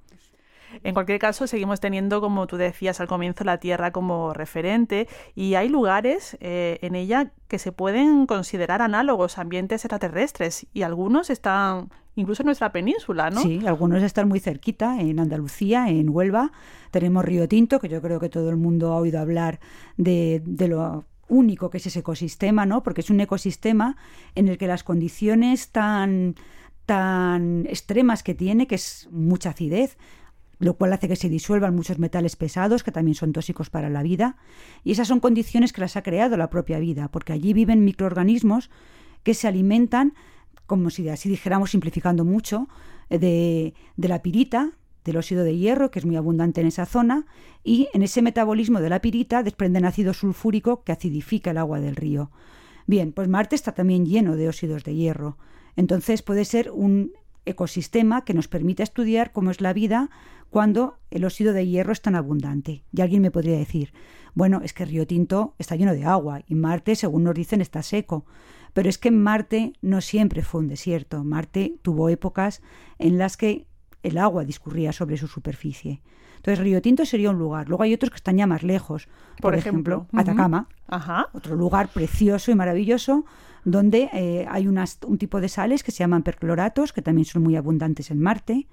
En 0.84 0.94
cualquier 0.94 1.20
caso, 1.20 1.48
seguimos 1.48 1.80
teniendo, 1.80 2.22
como 2.22 2.48
tú 2.48 2.58
decías 2.58 3.00
al 3.02 3.08
comienzo, 3.08 3.44
la 3.44 3.58
Tierra 3.58 3.92
como 3.92 4.34
referente 4.34 5.08
y 5.36 5.56
hay 5.56 5.70
lugares 5.70 6.38
eh, 6.40 6.80
en 6.82 6.96
ella 6.96 7.32
que 7.48 7.60
se 7.60 7.72
pueden 7.72 8.26
considerar 8.26 8.82
análogos 8.82 9.38
ambientes 9.38 9.84
extraterrestres 9.84 10.68
y 10.74 10.84
algunos 10.84 11.30
están 11.30 11.90
incluso 12.16 12.44
en 12.44 12.48
nuestra 12.48 12.72
península, 12.72 13.30
¿no? 13.30 13.42
Sí, 13.42 13.62
algunos 13.66 14.04
están 14.04 14.28
muy 14.28 14.40
cerquita, 14.40 15.00
en 15.00 15.20
Andalucía, 15.20 15.90
en 15.90 16.10
Huelva. 16.10 16.52
Tenemos 16.92 17.24
Río 17.24 17.48
Tinto, 17.48 17.80
que 17.80 17.90
yo 17.90 18.02
creo 18.02 18.20
que 18.20 18.30
todo 18.30 18.50
el 18.50 18.58
mundo 18.58 18.92
ha 18.94 18.98
oído 18.98 19.20
hablar 19.20 19.60
de, 19.98 20.42
de 20.46 20.68
lo 20.68 21.06
único 21.30 21.70
que 21.70 21.78
es 21.78 21.88
ese 21.88 22.00
ecosistema, 22.00 22.66
¿no? 22.66 22.84
Porque 22.84 23.02
es 23.02 23.10
un 23.10 23.22
ecosistema 23.22 23.96
en 24.36 24.50
el 24.50 24.58
que 24.58 24.68
las 24.68 24.84
condiciones 24.84 25.70
tan 25.70 26.36
tan 26.86 27.66
extremas 27.68 28.22
que 28.24 28.34
tiene, 28.34 28.68
que 28.68 28.76
es 28.76 29.08
mucha 29.12 29.52
acidez, 29.52 29.98
lo 30.62 30.76
cual 30.76 30.94
hace 30.94 31.08
que 31.08 31.16
se 31.16 31.28
disuelvan 31.28 31.76
muchos 31.76 32.00
metales 32.00 32.36
pesados 32.36 32.84
que 32.84 32.92
también 32.92 33.16
son 33.16 33.34
tóxicos 33.34 33.70
para 33.70 33.90
la 33.90 34.04
vida. 34.04 34.38
Y 34.84 34.92
esas 34.92 35.08
son 35.08 35.20
condiciones 35.20 35.74
que 35.74 35.82
las 35.82 35.98
ha 35.98 36.04
creado 36.04 36.38
la 36.38 36.50
propia 36.50 36.80
vida, 36.80 37.10
porque 37.10 37.34
allí 37.34 37.54
viven 37.54 37.84
microorganismos 37.84 38.70
que 39.24 39.34
se 39.34 39.48
alimentan, 39.48 40.14
como 40.68 40.92
si 40.92 41.10
así 41.10 41.30
dijéramos 41.30 41.72
simplificando 41.72 42.24
mucho, 42.24 42.70
eh, 43.10 43.18
de, 43.18 43.74
de 43.98 44.08
la 44.08 44.22
pirita, 44.22 44.72
del 45.04 45.18
óxido 45.18 45.44
de 45.44 45.58
hierro, 45.58 45.90
que 45.90 45.98
es 45.98 46.06
muy 46.06 46.16
abundante 46.16 46.62
en 46.62 46.68
esa 46.68 46.86
zona, 46.86 47.26
y 47.64 47.90
en 47.94 48.04
ese 48.04 48.22
metabolismo 48.22 48.80
de 48.80 48.90
la 48.90 49.02
pirita 49.02 49.42
desprenden 49.42 49.86
ácido 49.86 50.14
sulfúrico 50.14 50.84
que 50.84 50.92
acidifica 50.92 51.52
el 51.52 51.58
agua 51.58 51.80
del 51.80 51.96
río. 51.96 52.30
Bien, 52.86 53.14
pues 53.14 53.28
Marte 53.28 53.56
está 53.56 53.72
también 53.72 54.06
lleno 54.06 54.36
de 54.36 54.48
óxidos 54.48 54.84
de 54.84 54.94
hierro. 54.94 55.38
Entonces 55.76 56.22
puede 56.22 56.46
ser 56.46 56.70
un 56.70 57.14
ecosistema 57.46 58.24
que 58.24 58.36
nos 58.36 58.48
permite 58.48 58.84
estudiar 58.84 59.32
cómo 59.32 59.50
es 59.50 59.62
la 59.62 59.74
vida 59.74 60.12
cuando 60.52 61.00
el 61.10 61.26
óxido 61.26 61.54
de 61.54 61.66
hierro 61.66 61.94
es 61.94 62.02
tan 62.02 62.14
abundante. 62.14 62.84
Y 62.92 63.02
alguien 63.02 63.22
me 63.22 63.32
podría 63.32 63.58
decir, 63.58 63.94
bueno, 64.36 64.62
es 64.64 64.74
que 64.74 64.86
Río 64.86 65.08
Tinto 65.08 65.56
está 65.58 65.76
lleno 65.76 65.94
de 65.94 66.06
agua 66.06 66.42
y 66.46 66.56
Marte, 66.56 66.96
según 66.96 67.24
nos 67.24 67.34
dicen, 67.34 67.62
está 67.62 67.82
seco. 67.82 68.26
Pero 68.74 68.90
es 68.90 68.98
que 68.98 69.12
Marte 69.12 69.74
no 69.82 70.02
siempre 70.02 70.44
fue 70.44 70.62
un 70.62 70.68
desierto. 70.68 71.24
Marte 71.24 71.78
tuvo 71.82 72.10
épocas 72.10 72.62
en 73.00 73.18
las 73.18 73.38
que 73.38 73.66
el 74.04 74.18
agua 74.18 74.44
discurría 74.44 74.92
sobre 74.92 75.18
su 75.18 75.28
superficie. 75.28 76.02
Entonces, 76.36 76.60
Río 76.60 76.82
Tinto 76.82 77.06
sería 77.06 77.30
un 77.30 77.38
lugar. 77.38 77.70
Luego 77.70 77.84
hay 77.84 77.94
otros 77.94 78.10
que 78.10 78.18
están 78.18 78.38
ya 78.38 78.48
más 78.48 78.64
lejos. 78.64 79.08
Por, 79.40 79.56
ejemplo, 79.56 80.08
Atacama, 80.12 80.68
otro 81.34 81.56
lugar 81.56 81.88
precioso 81.90 82.52
y 82.52 82.56
maravilloso 82.56 83.26
donde 83.64 84.10
eh, 84.12 84.46
hay 84.50 84.68
un 84.68 85.18
tipo 85.18 85.40
de 85.40 85.48
sales 85.48 85.84
que 85.84 85.92
se 85.92 86.00
llaman 86.00 86.24
percloratos, 86.24 86.92
que 86.92 87.02
también 87.02 87.26
son 87.26 87.44
muy 87.44 87.56
abundantes 87.56 88.12
en 88.12 88.20
Marte. 88.20 88.68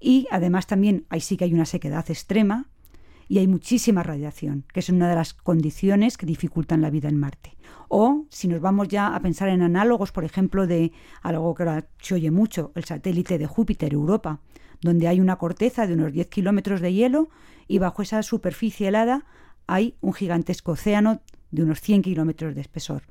Y 0.00 0.26
además 0.30 0.66
también 0.66 1.06
ahí 1.08 1.20
sí 1.20 1.36
que 1.36 1.44
hay 1.44 1.54
una 1.54 1.66
sequedad 1.66 2.08
extrema 2.10 2.66
y 3.28 3.38
hay 3.38 3.46
muchísima 3.46 4.02
radiación, 4.02 4.64
que 4.72 4.80
es 4.80 4.88
una 4.88 5.08
de 5.08 5.14
las 5.14 5.34
condiciones 5.34 6.18
que 6.18 6.26
dificultan 6.26 6.82
la 6.82 6.90
vida 6.90 7.08
en 7.08 7.18
Marte. 7.18 7.56
O 7.88 8.26
si 8.28 8.48
nos 8.48 8.60
vamos 8.60 8.88
ya 8.88 9.14
a 9.14 9.20
pensar 9.20 9.48
en 9.48 9.62
análogos, 9.62 10.12
por 10.12 10.24
ejemplo, 10.24 10.66
de 10.66 10.92
algo 11.22 11.54
que 11.54 11.62
ahora 11.62 11.88
se 12.00 12.14
oye 12.14 12.30
mucho, 12.30 12.72
el 12.74 12.84
satélite 12.84 13.38
de 13.38 13.46
Júpiter, 13.46 13.92
Europa, 13.92 14.40
donde 14.80 15.08
hay 15.08 15.20
una 15.20 15.36
corteza 15.36 15.86
de 15.86 15.94
unos 15.94 16.12
10 16.12 16.28
kilómetros 16.28 16.80
de 16.80 16.92
hielo 16.92 17.28
y 17.66 17.78
bajo 17.78 18.02
esa 18.02 18.22
superficie 18.22 18.88
helada 18.88 19.24
hay 19.66 19.96
un 20.00 20.12
gigantesco 20.12 20.72
océano 20.72 21.22
de 21.50 21.62
unos 21.62 21.80
100 21.80 22.02
kilómetros 22.02 22.54
de 22.54 22.60
espesor. 22.60 23.04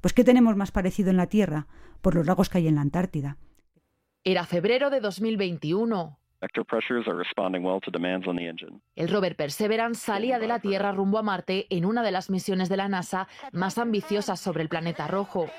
Pues 0.00 0.12
¿qué 0.12 0.22
tenemos 0.22 0.56
más 0.56 0.70
parecido 0.70 1.10
en 1.10 1.16
la 1.16 1.26
Tierra? 1.26 1.66
Por 2.00 2.14
los 2.14 2.26
lagos 2.26 2.48
que 2.48 2.58
hay 2.58 2.68
en 2.68 2.76
la 2.76 2.82
Antártida. 2.82 3.38
Era 4.22 4.44
febrero 4.44 4.90
de 4.90 5.00
2021. 5.00 6.18
El 8.94 9.08
rover 9.08 9.36
Perseverance 9.36 10.00
salía 10.00 10.38
de 10.38 10.46
la 10.46 10.60
Tierra 10.60 10.92
rumbo 10.92 11.18
a 11.18 11.22
Marte 11.22 11.66
en 11.70 11.84
una 11.84 12.02
de 12.02 12.12
las 12.12 12.30
misiones 12.30 12.68
de 12.68 12.76
la 12.76 12.88
NASA 12.88 13.28
más 13.52 13.78
ambiciosas 13.78 14.40
sobre 14.40 14.62
el 14.62 14.68
planeta 14.68 15.06
rojo. 15.06 15.50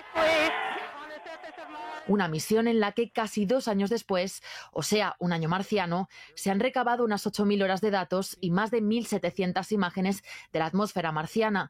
Una 2.08 2.30
misión 2.30 2.68
en 2.68 2.80
la 2.80 2.94
que 2.94 3.12
casi 3.12 3.46
dos 3.46 3.68
años 3.68 3.90
después, 3.90 4.42
o 4.72 4.82
sea, 4.82 5.18
un 5.20 5.34
año 5.34 5.50
marciano, 5.50 6.08
se 6.36 6.50
han 6.50 6.62
recabado 6.62 7.04
unas 7.04 7.28
8.000 7.28 7.64
horas 7.64 7.82
de 7.82 7.92
datos 7.92 8.38
y 8.40 8.52
más 8.52 8.72
de 8.72 8.82
1.700 8.82 9.72
imágenes 9.74 10.24
de 10.54 10.60
la 10.60 10.68
atmósfera 10.68 11.12
marciana. 11.12 11.70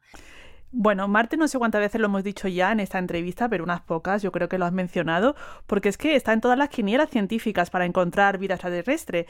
Bueno, 0.70 1.08
Marte 1.08 1.36
no 1.36 1.48
sé 1.48 1.58
cuántas 1.58 1.80
veces 1.80 2.00
lo 2.00 2.06
hemos 2.06 2.22
dicho 2.22 2.46
ya 2.46 2.72
en 2.72 2.80
esta 2.80 2.98
entrevista, 2.98 3.48
pero 3.48 3.64
unas 3.64 3.80
pocas, 3.80 4.22
yo 4.22 4.32
creo 4.32 4.48
que 4.48 4.58
lo 4.58 4.66
has 4.66 4.72
mencionado, 4.72 5.34
porque 5.66 5.88
es 5.88 5.96
que 5.96 6.14
está 6.14 6.32
en 6.32 6.40
todas 6.40 6.58
las 6.58 6.68
quinielas 6.68 7.10
científicas 7.10 7.70
para 7.70 7.86
encontrar 7.86 8.38
vida 8.38 8.54
extraterrestre. 8.54 9.26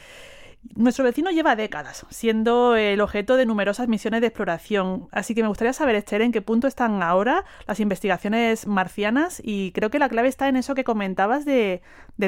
Nuestro 0.74 1.04
vecino 1.04 1.30
lleva 1.30 1.54
décadas 1.54 2.04
siendo 2.10 2.74
el 2.74 3.00
objeto 3.00 3.36
de 3.36 3.46
numerosas 3.46 3.86
misiones 3.86 4.20
de 4.20 4.26
exploración, 4.26 5.08
así 5.12 5.32
que 5.32 5.42
me 5.42 5.48
gustaría 5.48 5.72
saber, 5.72 5.94
Esther, 5.94 6.20
en 6.20 6.32
qué 6.32 6.42
punto 6.42 6.66
están 6.66 7.00
ahora 7.00 7.44
las 7.68 7.78
investigaciones 7.78 8.66
marcianas 8.66 9.40
y 9.44 9.70
creo 9.70 9.90
que 9.90 10.00
la 10.00 10.08
clave 10.08 10.26
está 10.26 10.48
en 10.48 10.56
eso 10.56 10.74
que 10.74 10.82
comentabas 10.82 11.44
de, 11.44 11.82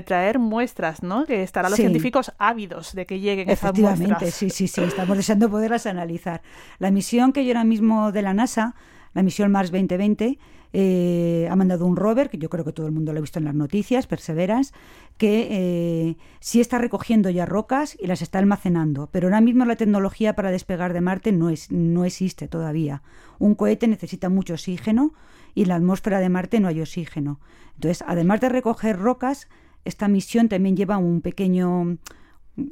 traer 0.07 0.39
muestras, 0.39 1.03
¿no? 1.03 1.27
Que 1.27 1.43
estarán 1.43 1.73
los 1.73 1.81
científicos 1.81 2.33
ávidos 2.39 2.95
de 2.95 3.07
que 3.07 3.19
lleguen 3.19 3.51
esas 3.51 3.73
muestras. 3.73 3.95
Efectivamente, 3.95 4.31
sí, 4.31 4.51
sí, 4.51 4.69
sí, 4.69 4.83
estamos 4.85 5.17
deseando 5.17 5.51
poderlas 5.51 5.87
analizar. 5.87 6.41
La 6.79 6.93
misión 6.93 7.33
que 7.33 7.45
yo 7.45 7.51
ahora 7.51 7.65
mismo 7.65 8.13
de 8.13 8.23
la 8.23 8.33
NASA, 8.33 8.77
la 9.15 9.23
misión 9.23 9.51
Mars 9.51 9.71
2020, 9.71 10.39
eh, 10.73 11.49
ha 11.51 11.57
mandado 11.57 11.85
un 11.85 11.97
rover, 11.97 12.31
que 12.31 12.39
yo 12.39 12.49
creo 12.49 12.65
que 12.65 12.73
todo 12.73 12.87
el 12.87 12.93
mundo 12.93 13.13
lo 13.13 13.19
ha 13.19 13.21
visto 13.23 13.41
en 13.41 13.45
las 13.45 13.55
noticias, 13.55 14.07
Perseverance, 14.07 14.73
que 15.19 15.49
eh, 15.51 16.17
sí 16.39 16.61
está 16.61 16.79
recogiendo 16.79 17.29
ya 17.29 17.45
rocas 17.45 17.97
y 17.99 18.07
las 18.07 18.23
está 18.23 18.39
almacenando, 18.39 19.09
pero 19.11 19.27
ahora 19.27 19.41
mismo 19.41 19.65
la 19.65 19.77
tecnología 19.77 20.35
para 20.35 20.53
despegar 20.53 20.93
de 20.93 21.01
Marte 21.01 21.33
no, 21.33 21.51
es, 21.51 21.73
no 21.73 22.05
existe 22.05 22.47
todavía. 22.47 23.03
Un 23.39 23.55
cohete 23.55 23.89
necesita 23.89 24.29
mucho 24.29 24.55
oxígeno 24.55 25.13
y 25.55 25.63
en 25.63 25.69
la 25.69 25.77
atmósfera 25.77 26.21
de 26.21 26.29
Marte 26.29 26.61
no 26.61 26.69
hay 26.69 26.81
oxígeno. 26.81 27.41
Entonces, 27.75 28.05
además 28.07 28.41
de 28.41 28.51
recoger 28.51 28.99
rocas, 28.99 29.49
esta 29.85 30.07
misión 30.07 30.49
también 30.49 30.77
lleva 30.77 30.99
un 30.99 31.21
pequeño 31.21 31.99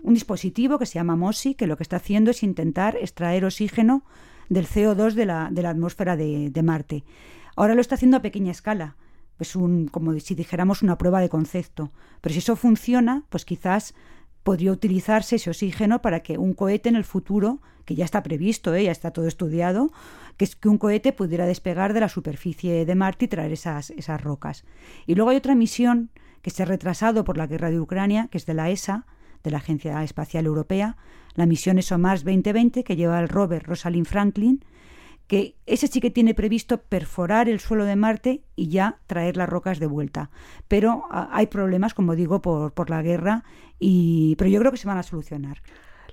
un 0.02 0.14
dispositivo 0.14 0.78
que 0.78 0.86
se 0.86 0.94
llama 0.94 1.16
MOSI, 1.16 1.54
que 1.54 1.66
lo 1.66 1.76
que 1.76 1.82
está 1.82 1.96
haciendo 1.96 2.30
es 2.30 2.42
intentar 2.42 2.96
extraer 2.96 3.44
oxígeno 3.44 4.04
del 4.48 4.66
CO2 4.66 5.14
de 5.14 5.26
la, 5.26 5.48
de 5.50 5.62
la 5.62 5.70
atmósfera 5.70 6.16
de, 6.16 6.50
de 6.50 6.62
Marte. 6.62 7.04
Ahora 7.56 7.74
lo 7.74 7.80
está 7.80 7.96
haciendo 7.96 8.16
a 8.16 8.22
pequeña 8.22 8.52
escala, 8.52 8.96
es 9.38 9.56
un, 9.56 9.88
como 9.88 10.18
si 10.18 10.34
dijéramos 10.34 10.82
una 10.82 10.98
prueba 10.98 11.20
de 11.20 11.28
concepto. 11.28 11.92
Pero 12.20 12.32
si 12.32 12.40
eso 12.40 12.56
funciona, 12.56 13.24
pues 13.28 13.44
quizás 13.44 13.94
podría 14.42 14.72
utilizarse 14.72 15.36
ese 15.36 15.50
oxígeno 15.50 16.00
para 16.00 16.20
que 16.20 16.38
un 16.38 16.54
cohete 16.54 16.88
en 16.88 16.96
el 16.96 17.04
futuro, 17.04 17.60
que 17.84 17.94
ya 17.94 18.04
está 18.04 18.22
previsto, 18.22 18.74
¿eh? 18.74 18.84
ya 18.84 18.92
está 18.92 19.10
todo 19.10 19.26
estudiado, 19.26 19.92
que 20.36 20.44
es 20.44 20.56
que 20.56 20.68
un 20.68 20.78
cohete 20.78 21.12
pudiera 21.12 21.46
despegar 21.46 21.92
de 21.92 22.00
la 22.00 22.08
superficie 22.08 22.84
de 22.84 22.94
Marte 22.94 23.26
y 23.26 23.28
traer 23.28 23.52
esas, 23.52 23.90
esas 23.90 24.20
rocas. 24.20 24.64
Y 25.06 25.14
luego 25.14 25.30
hay 25.30 25.36
otra 25.36 25.54
misión 25.54 26.10
que 26.42 26.50
se 26.50 26.62
ha 26.62 26.66
retrasado 26.66 27.24
por 27.24 27.36
la 27.36 27.46
guerra 27.46 27.70
de 27.70 27.80
Ucrania, 27.80 28.28
que 28.30 28.38
es 28.38 28.46
de 28.46 28.54
la 28.54 28.70
ESA, 28.70 29.06
de 29.42 29.50
la 29.50 29.58
Agencia 29.58 30.02
Espacial 30.02 30.46
Europea, 30.46 30.96
la 31.34 31.46
misión 31.46 31.78
ESOMARS 31.78 32.24
2020, 32.24 32.84
que 32.84 32.96
lleva 32.96 33.20
el 33.20 33.28
rover 33.28 33.64
Rosalind 33.64 34.06
Franklin, 34.06 34.64
que 35.28 35.56
ese 35.66 35.86
sí 35.88 36.00
que 36.00 36.10
tiene 36.10 36.34
previsto 36.34 36.82
perforar 36.82 37.48
el 37.48 37.60
suelo 37.60 37.84
de 37.84 37.96
Marte 37.96 38.42
y 38.56 38.68
ya 38.68 38.98
traer 39.06 39.36
las 39.36 39.48
rocas 39.48 39.78
de 39.78 39.86
vuelta. 39.86 40.30
Pero 40.68 41.04
ah, 41.10 41.28
hay 41.32 41.46
problemas, 41.46 41.92
como 41.94 42.16
digo, 42.16 42.40
por, 42.40 42.72
por 42.72 42.90
la 42.90 43.02
guerra, 43.02 43.44
y, 43.78 44.34
pero 44.36 44.50
yo 44.50 44.58
creo 44.58 44.72
que 44.72 44.78
se 44.78 44.88
van 44.88 44.98
a 44.98 45.02
solucionar. 45.02 45.62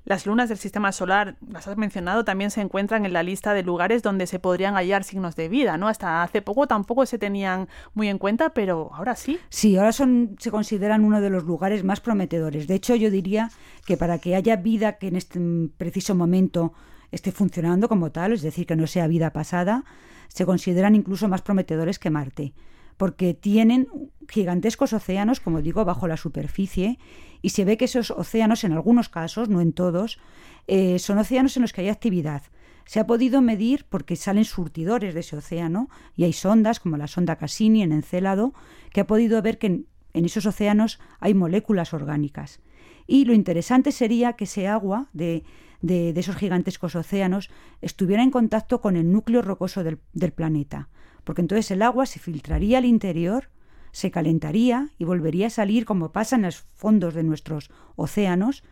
Las 0.05 0.27
lunas 0.27 0.49
del 0.49 0.59
sistema 0.59 0.91
solar, 0.91 1.35
las 1.49 1.67
has 1.67 1.77
mencionado, 1.77 2.23
también 2.23 2.51
se 2.51 2.61
encuentran 2.61 3.05
en 3.05 3.13
la 3.13 3.23
lista 3.23 3.55
de 3.55 3.63
lugares 3.63 4.03
donde 4.03 4.27
se 4.27 4.37
podrían 4.37 4.75
hallar 4.75 5.03
signos 5.03 5.35
de 5.35 5.49
vida, 5.49 5.77
¿no? 5.77 5.87
Hasta 5.87 6.21
hace 6.21 6.43
poco 6.43 6.67
tampoco 6.67 7.07
se 7.07 7.17
tenían 7.17 7.67
muy 7.95 8.07
en 8.07 8.19
cuenta, 8.19 8.49
pero 8.51 8.91
ahora 8.93 9.15
sí. 9.15 9.39
Sí, 9.49 9.77
ahora 9.77 9.91
son, 9.91 10.35
se 10.39 10.51
consideran 10.51 11.03
uno 11.03 11.21
de 11.21 11.31
los 11.31 11.43
lugares 11.43 11.83
más 11.83 12.01
prometedores. 12.01 12.67
De 12.67 12.75
hecho, 12.75 12.95
yo 12.95 13.09
diría 13.09 13.49
que 13.85 13.97
para 13.97 14.19
que 14.19 14.35
haya 14.35 14.55
vida 14.57 14.93
que 14.93 15.07
en 15.07 15.15
este 15.15 15.39
preciso 15.77 16.13
momento 16.13 16.73
esté 17.11 17.31
funcionando 17.31 17.89
como 17.89 18.11
tal, 18.11 18.33
es 18.33 18.43
decir, 18.43 18.67
que 18.67 18.75
no 18.75 18.85
sea 18.85 19.07
vida 19.07 19.31
pasada, 19.31 19.85
se 20.27 20.45
consideran 20.45 20.95
incluso 20.95 21.27
más 21.27 21.41
prometedores 21.41 21.97
que 21.97 22.09
Marte, 22.09 22.53
porque 22.97 23.33
tienen 23.33 23.87
gigantescos 24.27 24.93
océanos, 24.93 25.39
como 25.39 25.61
digo, 25.61 25.85
bajo 25.85 26.07
la 26.07 26.17
superficie, 26.17 26.97
y 27.41 27.49
se 27.49 27.65
ve 27.65 27.77
que 27.77 27.85
esos 27.85 28.11
océanos, 28.11 28.63
en 28.63 28.73
algunos 28.73 29.09
casos, 29.09 29.49
no 29.49 29.61
en 29.61 29.73
todos, 29.73 30.19
eh, 30.67 30.99
son 30.99 31.17
océanos 31.17 31.55
en 31.57 31.61
los 31.61 31.73
que 31.73 31.81
hay 31.81 31.89
actividad. 31.89 32.43
Se 32.85 32.99
ha 32.99 33.07
podido 33.07 33.41
medir 33.41 33.85
porque 33.89 34.15
salen 34.15 34.45
surtidores 34.45 35.13
de 35.13 35.19
ese 35.21 35.37
océano 35.37 35.89
y 36.15 36.23
hay 36.23 36.33
sondas, 36.33 36.79
como 36.79 36.97
la 36.97 37.07
sonda 37.07 37.35
Cassini 37.35 37.81
en 37.81 37.91
Encélado, 37.91 38.53
que 38.91 39.01
ha 39.01 39.07
podido 39.07 39.41
ver 39.41 39.57
que 39.57 39.67
en, 39.67 39.87
esos 40.13 40.45
océanos 40.45 40.99
hay 41.19 41.33
moléculas 41.33 41.93
orgánicas. 41.93 42.61
Y 43.07 43.25
lo 43.25 43.33
interesante 43.33 43.91
sería 43.91 44.33
que 44.33 44.45
ese 44.45 44.67
agua 44.67 45.09
de, 45.13 45.43
esos 45.81 46.35
gigantescos 46.35 46.95
océanos 46.95 47.49
estuviera 47.81 48.23
en 48.23 48.31
contacto 48.31 48.81
con 48.81 48.95
el 48.95 49.11
núcleo 49.11 49.41
rocoso 49.41 49.83
del, 49.83 50.31
planeta, 50.33 50.89
porque 51.25 51.41
entonces 51.41 51.69
el 51.71 51.81
agua 51.81 52.05
se 52.05 52.19
filtraría 52.19 52.77
al 52.77 52.85
interior, 52.85 53.49
se 53.91 54.11
calentaría 54.11 54.89
y 54.97 55.03
volvería 55.03 55.47
a 55.47 55.49
salir 55.49 55.85
como 55.85 56.13
pasa 56.13 56.37
en 56.37 56.43
los 56.43 56.57
fondos 56.57 57.13
de 57.13 57.23
nuestros 57.23 57.69
océanos, 57.97 58.63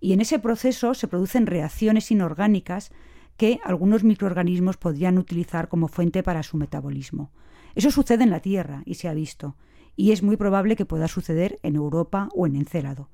y 0.00 0.12
en 0.12 0.20
ese 0.20 0.38
proceso 0.38 0.94
se 0.94 1.08
producen 1.08 1.46
reacciones 1.46 2.10
inorgánicas 2.10 2.90
que 3.36 3.60
algunos 3.64 4.04
microorganismos 4.04 4.76
podrían 4.76 5.16
utilizar 5.16 5.68
como 5.68 5.88
fuente 5.88 6.22
para 6.22 6.42
su 6.42 6.56
metabolismo. 6.56 7.30
Eso 7.74 7.90
sucede 7.90 8.24
en 8.24 8.30
la 8.30 8.40
Tierra 8.40 8.82
y 8.84 8.94
se 8.94 9.08
ha 9.08 9.14
visto, 9.14 9.56
y 9.96 10.12
es 10.12 10.22
muy 10.22 10.36
probable 10.36 10.76
que 10.76 10.84
pueda 10.84 11.08
suceder 11.08 11.58
en 11.62 11.76
Europa 11.76 12.28
o 12.34 12.46
en 12.46 12.56
Encélado 12.56 13.08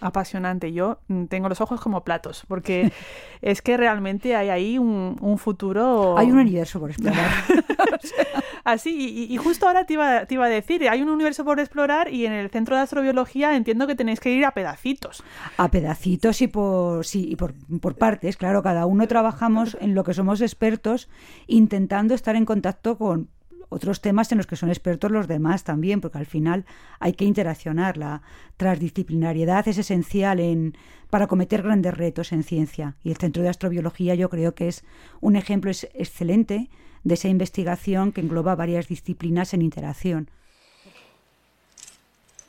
apasionante. 0.00 0.72
Yo 0.72 0.98
mm, 1.08 1.24
tengo 1.24 1.48
los 1.48 1.60
ojos 1.60 1.80
como 1.80 2.04
platos, 2.04 2.44
porque 2.48 2.92
es 3.42 3.62
que 3.62 3.76
realmente 3.76 4.36
hay 4.36 4.48
ahí 4.48 4.78
un, 4.78 5.38
futuro. 5.38 6.18
Hay 6.18 6.30
un 6.30 6.38
universo 6.38 6.80
por 6.80 6.90
explorar. 6.90 7.30
Así, 8.64 9.28
y, 9.28 9.36
justo 9.38 9.66
ahora 9.66 9.84
te 9.84 9.94
iba, 9.94 10.26
te 10.26 10.34
iba 10.34 10.46
a 10.46 10.48
decir, 10.48 10.88
hay 10.88 11.02
un 11.02 11.08
universo 11.08 11.44
por 11.44 11.58
explorar 11.58 12.12
y 12.12 12.26
en 12.26 12.32
el 12.32 12.50
centro 12.50 12.76
de 12.76 12.82
astrobiología 12.82 13.56
entiendo 13.56 13.86
que 13.86 13.94
tenéis 13.94 14.20
que 14.20 14.30
ir 14.30 14.44
a 14.44 14.52
pedacitos. 14.52 15.22
A 15.56 15.68
pedacitos 15.70 16.40
y 16.42 16.46
por, 16.46 17.04
sí, 17.04 17.26
y 17.30 17.36
por, 17.36 17.54
por 17.80 17.96
partes, 17.96 18.36
claro, 18.36 18.62
cada 18.62 18.86
uno 18.86 19.08
trabajamos 19.08 19.76
en 19.80 19.94
lo 19.94 20.04
que 20.04 20.14
somos 20.14 20.40
expertos, 20.40 21.08
intentando 21.46 22.14
estar 22.14 22.36
en 22.36 22.44
contacto 22.44 22.96
con 22.98 23.28
otros 23.72 24.00
temas 24.02 24.30
en 24.30 24.38
los 24.38 24.46
que 24.46 24.56
son 24.56 24.68
expertos 24.68 25.10
los 25.10 25.26
demás 25.26 25.64
también, 25.64 26.00
porque 26.00 26.18
al 26.18 26.26
final 26.26 26.66
hay 27.00 27.14
que 27.14 27.24
interaccionar. 27.24 27.96
La 27.96 28.22
transdisciplinariedad 28.58 29.66
es 29.66 29.78
esencial 29.78 30.40
en, 30.40 30.76
para 31.08 31.26
cometer 31.26 31.62
grandes 31.62 31.94
retos 31.94 32.32
en 32.32 32.42
ciencia. 32.42 32.96
Y 33.02 33.10
el 33.10 33.16
Centro 33.16 33.42
de 33.42 33.48
Astrobiología 33.48 34.14
yo 34.14 34.28
creo 34.28 34.54
que 34.54 34.68
es 34.68 34.84
un 35.20 35.36
ejemplo 35.36 35.70
excelente 35.70 36.70
de 37.04 37.14
esa 37.14 37.28
investigación 37.28 38.12
que 38.12 38.20
engloba 38.20 38.54
varias 38.54 38.88
disciplinas 38.88 39.54
en 39.54 39.62
interacción. 39.62 40.30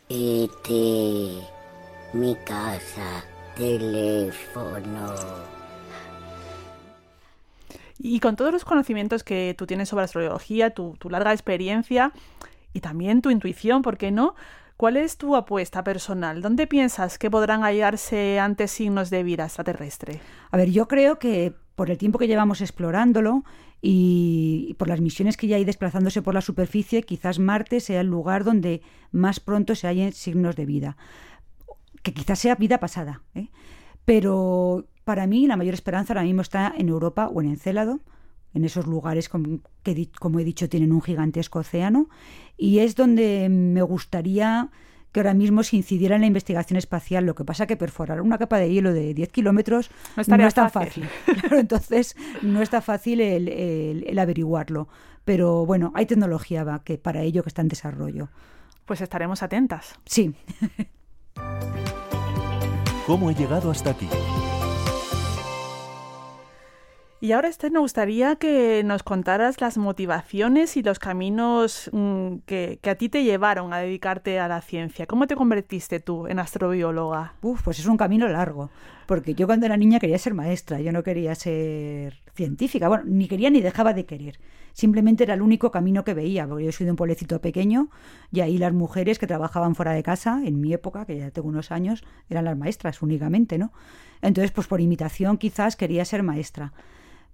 Este, 0.10 1.40
mi 2.14 2.36
casa, 2.46 3.24
teléfono. 3.56 5.16
Y 8.00 8.20
con 8.20 8.36
todos 8.36 8.52
los 8.52 8.66
conocimientos 8.66 9.24
que 9.24 9.56
tú 9.58 9.66
tienes 9.66 9.90
sobre 9.90 10.06
astrología, 10.06 10.72
tu, 10.72 10.98
larga 11.10 11.32
experiencia 11.32 12.12
y 12.74 12.82
también 12.82 13.22
tu 13.22 13.30
intuición, 13.30 13.82
¿por 13.82 13.98
qué 13.98 14.12
no? 14.12 14.36
¿Cuál 14.78 14.98
es 14.98 15.18
tu 15.18 15.36
apuesta 15.36 15.84
personal? 15.84 16.42
¿Dónde 16.42 16.68
piensas 16.68 17.18
que 17.18 17.32
podrán 17.32 17.64
hallarse 17.64 18.40
antes 18.40 18.72
signos 18.72 19.10
de 19.10 19.24
vida 19.24 19.46
extraterrestre? 19.46 20.20
A 20.52 20.58
ver, 20.58 20.70
yo 20.72 20.88
creo 20.88 21.18
que 21.18 21.54
por 21.76 21.90
el 21.90 21.98
tiempo 21.98 22.20
que 22.20 22.28
llevamos 22.28 22.62
explorándolo 22.62 23.44
y, 23.82 24.76
por 24.78 24.88
las 24.88 25.02
misiones 25.02 25.38
que 25.38 25.48
ya 25.48 25.58
hay 25.58 25.66
desplazándose 25.66 26.22
por 26.22 26.34
la 26.34 26.42
superficie, 26.42 27.04
quizás 27.04 27.40
Marte 27.40 27.80
sea 27.80 28.02
el 28.02 28.08
lugar 28.08 28.44
donde 28.44 28.82
más 29.12 29.40
pronto 29.40 29.76
se 29.76 29.88
hallen 29.88 30.14
signos 30.14 30.56
de 30.56 30.66
vida. 30.66 30.98
Que 32.02 32.14
quizás 32.14 32.40
sea 32.40 32.56
vida 32.56 32.80
pasada. 32.80 33.24
¿eh? 33.34 33.50
Pero 34.06 34.86
para 35.04 35.28
mí, 35.28 35.48
la 35.48 35.58
mayor 35.58 35.74
esperanza 35.74 36.14
ahora 36.14 36.24
mismo 36.24 36.42
está 36.42 36.74
en 36.78 36.90
Europa 36.90 37.28
o 37.28 37.42
en 37.42 37.50
Encélado, 37.50 38.00
en 38.54 38.66
esos 38.66 38.86
lugares 38.86 39.30
que, 39.84 40.10
como 40.20 40.40
he 40.40 40.44
dicho, 40.44 40.70
tienen 40.70 40.92
un 40.92 41.02
gigantesco 41.02 41.60
océano, 41.60 42.08
y 42.56 42.80
es 42.80 42.96
donde 42.96 43.50
me 43.50 43.82
gustaría 43.82 44.70
que 45.14 45.20
ahora 45.20 45.36
mismo 45.36 45.64
se 45.64 45.78
incidiera 45.78 46.16
en 46.16 46.22
la 46.22 46.28
investigación 46.28 46.76
espacial. 46.76 47.26
Lo 47.26 47.36
que 47.36 47.46
pasa 47.46 47.68
que 47.68 47.78
perforar 47.78 48.20
una 48.20 48.38
capa 48.38 48.58
de 48.58 48.70
hielo 48.70 48.92
de 48.94 49.14
10 49.14 49.30
kilómetros 49.30 49.92
no, 50.18 50.22
es 50.48 50.54
tan 50.54 50.72
fácil. 50.72 51.08
entonces, 51.52 52.18
no 52.42 52.62
está 52.62 52.82
fácil 52.82 53.22
el, 53.22 54.20
averiguarlo. 54.20 54.90
Pero 55.24 55.66
bueno, 55.66 55.94
hay 55.96 56.08
tecnología 56.08 56.82
que 56.84 56.98
para 56.98 57.22
ello 57.22 57.44
que 57.44 57.50
está 57.50 57.62
en 57.62 57.70
desarrollo. 57.70 58.30
Pues 58.86 59.00
estaremos 59.02 59.44
atentas. 59.44 59.96
Sí. 60.06 60.34
¿Cómo 63.06 63.30
he 63.30 63.36
llegado 63.36 63.70
hasta 63.70 63.92
aquí? 63.92 64.08
Y 67.24 67.32
ahora, 67.32 67.48
Esther, 67.48 67.72
me 67.72 67.80
gustaría 67.80 68.36
que 68.36 68.84
nos 68.84 69.02
contaras 69.02 69.62
las 69.62 69.78
motivaciones 69.78 70.76
y 70.76 70.84
los 70.84 71.00
caminos 71.00 71.90
mm, 71.94 72.40
que, 72.46 72.82
a 72.84 72.96
ti 72.96 73.08
te 73.08 73.24
llevaron 73.24 73.72
a 73.72 73.78
dedicarte 73.78 74.42
a 74.42 74.50
la 74.50 74.60
ciencia. 74.60 75.08
¿Cómo 75.08 75.26
te 75.26 75.38
convertiste 75.38 76.02
tú 76.02 76.28
en 76.28 76.38
astrobióloga? 76.38 77.36
Pues 77.40 77.80
es 77.80 77.86
un 77.86 77.96
camino 77.96 78.28
largo, 78.28 78.72
porque 79.06 79.36
yo 79.36 79.48
cuando 79.48 79.66
era 79.66 79.78
niña 79.78 80.02
quería 80.02 80.18
ser 80.18 80.34
maestra, 80.34 80.82
yo 80.82 80.92
no 80.92 81.02
quería 81.02 81.34
ser 81.34 82.20
científica, 82.36 82.90
bueno, 82.90 83.06
ni 83.08 83.30
quería 83.30 83.50
ni 83.50 83.62
dejaba 83.62 83.94
de 83.94 84.06
querer. 84.06 84.38
simplemente 84.74 85.24
era 85.24 85.36
el 85.36 85.42
único 85.42 85.72
camino 85.72 86.04
que 86.04 86.14
veía, 86.14 86.46
porque 86.46 86.66
yo 86.66 86.74
soy 86.74 86.84
de 86.84 86.92
un 86.92 86.98
pueblecito 86.98 87.40
pequeño 87.40 87.90
y 88.34 88.42
ahí 88.42 88.58
las 88.58 88.74
mujeres 88.74 89.18
que 89.18 89.28
trabajaban 89.28 89.76
fuera 89.76 89.94
de 89.94 90.04
casa, 90.04 90.42
en 90.44 90.60
mi 90.60 90.74
época, 90.74 91.06
que 91.06 91.20
ya 91.20 91.32
tengo 91.32 91.48
unos 91.48 91.72
años, 91.72 92.04
eran 92.30 92.44
las 92.44 92.58
maestras 92.58 93.02
únicamente, 93.02 93.58
¿no? 93.58 93.72
Entonces, 94.22 94.52
pues 94.52 94.68
por 94.68 94.82
imitación 94.82 95.38
quizás 95.38 95.78
quería 95.78 96.04
ser 96.04 96.22
maestra. 96.22 96.74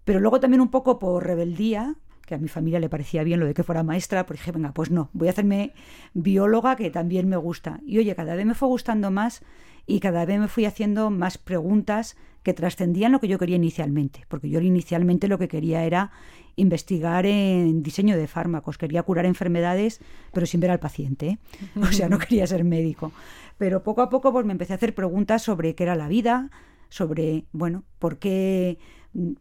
Pero 0.06 0.20
luego 0.20 0.40
también 0.40 0.62
un 0.62 0.70
poco 0.70 1.00
por 1.00 1.26
rebeldía, 1.26 1.96
que 2.26 2.36
a 2.36 2.38
mi 2.38 2.48
familia 2.48 2.80
le 2.80 2.90
parecía 2.90 3.24
bien 3.24 3.40
lo 3.40 3.48
de 3.48 3.54
que 3.54 3.64
fuera 3.64 3.84
maestra, 3.84 4.26
pues 4.26 4.40
dije, 4.40 4.52
venga, 4.52 4.72
pues 4.72 4.92
no, 4.92 5.10
voy 5.14 5.28
a 5.28 5.32
hacerme 5.32 5.74
bióloga, 6.14 6.76
que 6.76 6.92
también 6.92 7.28
me 7.28 7.38
gusta. 7.38 7.80
Y 7.86 7.98
oye, 7.98 8.16
cada 8.16 8.36
vez 8.36 8.46
me 8.46 8.54
fue 8.54 8.68
gustando 8.68 9.10
más 9.10 9.42
y 9.88 10.00
cada 10.00 10.26
vez 10.26 10.40
me 10.40 10.48
fui 10.48 10.66
haciendo 10.66 11.10
más 11.10 11.40
preguntas 11.40 12.16
que 12.44 12.54
trascendían 12.54 13.12
lo 13.12 13.20
que 13.20 13.28
yo 13.28 13.40
quería 13.40 13.56
inicialmente, 13.56 14.26
porque 14.28 14.50
yo 14.50 14.62
inicialmente 14.62 15.28
lo 15.28 15.40
que 15.40 15.48
quería 15.48 15.84
era 15.84 16.12
investigar 16.56 17.26
en 17.26 17.82
diseño 17.84 18.16
de 18.16 18.28
fármacos, 18.28 18.78
quería 18.78 19.04
curar 19.04 19.26
enfermedades, 19.26 20.00
pero 20.32 20.46
sin 20.46 20.60
ver 20.60 20.72
al 20.72 20.80
paciente, 20.80 21.28
¿eh? 21.28 21.40
o 21.82 21.88
sea, 21.88 22.10
no 22.10 22.20
quería 22.20 22.46
ser 22.48 22.64
médico. 22.64 23.12
Pero 23.58 23.84
poco 23.84 24.02
a 24.02 24.10
poco 24.10 24.32
pues 24.32 24.46
me 24.46 24.52
empecé 24.52 24.74
a 24.74 24.76
hacer 24.76 24.94
preguntas 24.94 25.42
sobre 25.42 25.76
qué 25.76 25.84
era 25.84 25.96
la 25.96 26.08
vida, 26.08 26.50
sobre, 26.90 27.46
bueno, 27.52 27.84
por 27.98 28.20
qué 28.20 28.78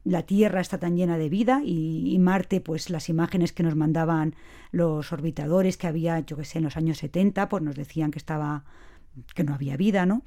la 0.05 0.23
Tierra 0.23 0.61
está 0.61 0.79
tan 0.79 0.97
llena 0.97 1.19
de 1.19 1.29
vida 1.29 1.61
y, 1.65 2.17
Marte, 2.19 2.61
pues 2.61 2.91
las 2.91 3.09
imágenes 3.09 3.53
que 3.53 3.63
nos 3.63 3.77
mandaban 3.77 4.35
los 4.73 5.13
orbitadores 5.13 5.77
que 5.77 5.87
había, 5.87 6.21
yo 6.21 6.37
que 6.37 6.45
sé, 6.45 6.59
en 6.59 6.65
los 6.65 6.77
años 6.77 6.99
70, 6.99 7.49
pues 7.49 7.63
nos 7.63 7.77
decían 7.77 8.11
que 8.11 8.19
estaba 8.19 8.65
que 9.35 9.45
no 9.45 9.55
había 9.55 9.77
vida, 9.77 10.07
¿no? 10.07 10.23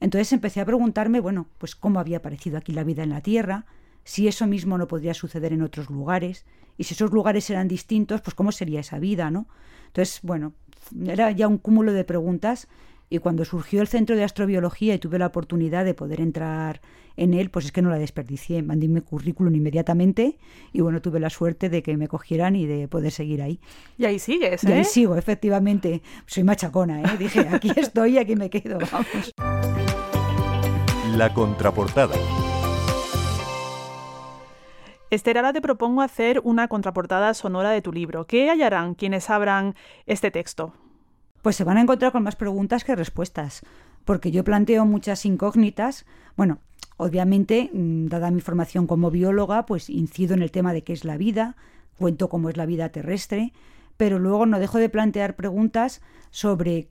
Entonces 0.00 0.32
empecé 0.32 0.60
a 0.60 0.66
preguntarme, 0.66 1.20
bueno, 1.20 1.48
pues 1.58 1.74
cómo 1.74 1.98
había 1.98 2.18
aparecido 2.18 2.58
aquí 2.58 2.72
la 2.72 2.84
vida 2.84 3.02
en 3.02 3.10
la 3.10 3.20
Tierra, 3.20 3.64
si 4.04 4.28
eso 4.28 4.46
mismo 4.46 4.76
no 4.76 4.86
podría 4.86 5.14
suceder 5.14 5.52
en 5.52 5.62
otros 5.62 5.88
lugares, 5.88 6.44
y 6.76 6.84
si 6.84 6.94
esos 6.94 7.12
lugares 7.12 7.48
eran 7.50 7.68
distintos, 7.68 8.20
pues 8.20 8.34
cómo 8.34 8.52
sería 8.52 8.80
esa 8.80 8.98
vida, 8.98 9.30
¿no? 9.30 9.46
Entonces, 9.86 10.20
bueno, 10.22 10.52
era 11.06 11.30
ya 11.30 11.48
un 11.48 11.58
cúmulo 11.58 11.92
de 11.92 12.04
preguntas 12.04 12.68
y 13.14 13.20
cuando 13.20 13.44
surgió 13.44 13.80
el 13.80 13.86
centro 13.86 14.16
de 14.16 14.24
astrobiología 14.24 14.92
y 14.94 14.98
tuve 14.98 15.20
la 15.20 15.26
oportunidad 15.26 15.84
de 15.84 15.94
poder 15.94 16.20
entrar 16.20 16.80
en 17.16 17.32
él, 17.32 17.48
pues 17.48 17.66
es 17.66 17.70
que 17.70 17.80
no 17.80 17.88
la 17.88 17.98
desperdicié. 17.98 18.60
Mandé 18.64 18.88
mi 18.88 19.00
currículum 19.02 19.54
inmediatamente 19.54 20.36
y 20.72 20.80
bueno, 20.80 21.00
tuve 21.00 21.20
la 21.20 21.30
suerte 21.30 21.68
de 21.68 21.80
que 21.84 21.96
me 21.96 22.08
cogieran 22.08 22.56
y 22.56 22.66
de 22.66 22.88
poder 22.88 23.12
seguir 23.12 23.40
ahí. 23.40 23.60
Y 23.98 24.06
ahí 24.06 24.18
sigues, 24.18 24.64
¿eh? 24.64 24.68
Y 24.68 24.72
ahí 24.72 24.80
¿eh? 24.80 24.84
sigo, 24.84 25.16
efectivamente. 25.16 26.02
Soy 26.26 26.42
machacona, 26.42 27.02
¿eh? 27.02 27.16
Dije, 27.16 27.46
aquí 27.52 27.70
estoy 27.76 28.14
y 28.14 28.18
aquí 28.18 28.34
me 28.34 28.50
quedo, 28.50 28.78
vamos. 28.90 29.32
La 31.16 31.32
contraportada. 31.32 32.16
Esther, 35.10 35.36
ahora 35.36 35.52
te 35.52 35.60
propongo 35.60 36.02
hacer 36.02 36.40
una 36.42 36.66
contraportada 36.66 37.32
sonora 37.34 37.70
de 37.70 37.80
tu 37.80 37.92
libro. 37.92 38.26
¿Qué 38.26 38.50
hallarán 38.50 38.96
quienes 38.96 39.30
abran 39.30 39.76
este 40.06 40.32
texto? 40.32 40.74
Pues 41.44 41.56
se 41.56 41.64
van 41.64 41.76
a 41.76 41.82
encontrar 41.82 42.10
con 42.10 42.22
más 42.22 42.36
preguntas 42.36 42.84
que 42.84 42.96
respuestas, 42.96 43.60
porque 44.06 44.30
yo 44.30 44.44
planteo 44.44 44.86
muchas 44.86 45.26
incógnitas. 45.26 46.06
Bueno, 46.38 46.60
obviamente, 46.96 47.68
mm, 47.70 48.06
dada 48.06 48.30
mi 48.30 48.40
formación 48.40 48.86
como 48.86 49.10
bióloga, 49.10 49.66
pues 49.66 49.90
incido 49.90 50.32
en 50.32 50.40
el 50.40 50.50
tema 50.50 50.72
de 50.72 50.82
qué 50.82 50.94
es 50.94 51.04
la 51.04 51.18
vida, 51.18 51.54
cuento 51.98 52.30
cómo 52.30 52.48
es 52.48 52.56
la 52.56 52.64
vida 52.64 52.88
terrestre, 52.88 53.52
pero 53.98 54.18
luego 54.18 54.46
no 54.46 54.58
dejo 54.58 54.78
de 54.78 54.88
plantear 54.88 55.36
preguntas 55.36 56.00
sobre 56.30 56.88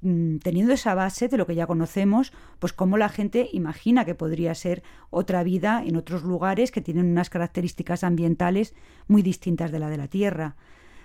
mm, 0.00 0.38
teniendo 0.38 0.72
esa 0.72 0.96
base 0.96 1.28
de 1.28 1.36
lo 1.36 1.46
que 1.46 1.54
ya 1.54 1.68
conocemos, 1.68 2.32
pues 2.58 2.72
cómo 2.72 2.96
la 2.96 3.08
gente 3.08 3.48
imagina 3.52 4.04
que 4.04 4.16
podría 4.16 4.56
ser 4.56 4.82
otra 5.10 5.44
vida 5.44 5.84
en 5.86 5.94
otros 5.94 6.24
lugares 6.24 6.72
que 6.72 6.80
tienen 6.80 7.06
unas 7.06 7.30
características 7.30 8.02
ambientales 8.02 8.74
muy 9.06 9.22
distintas 9.22 9.70
de 9.70 9.78
la 9.78 9.88
de 9.88 9.98
la 9.98 10.08
Tierra. 10.08 10.56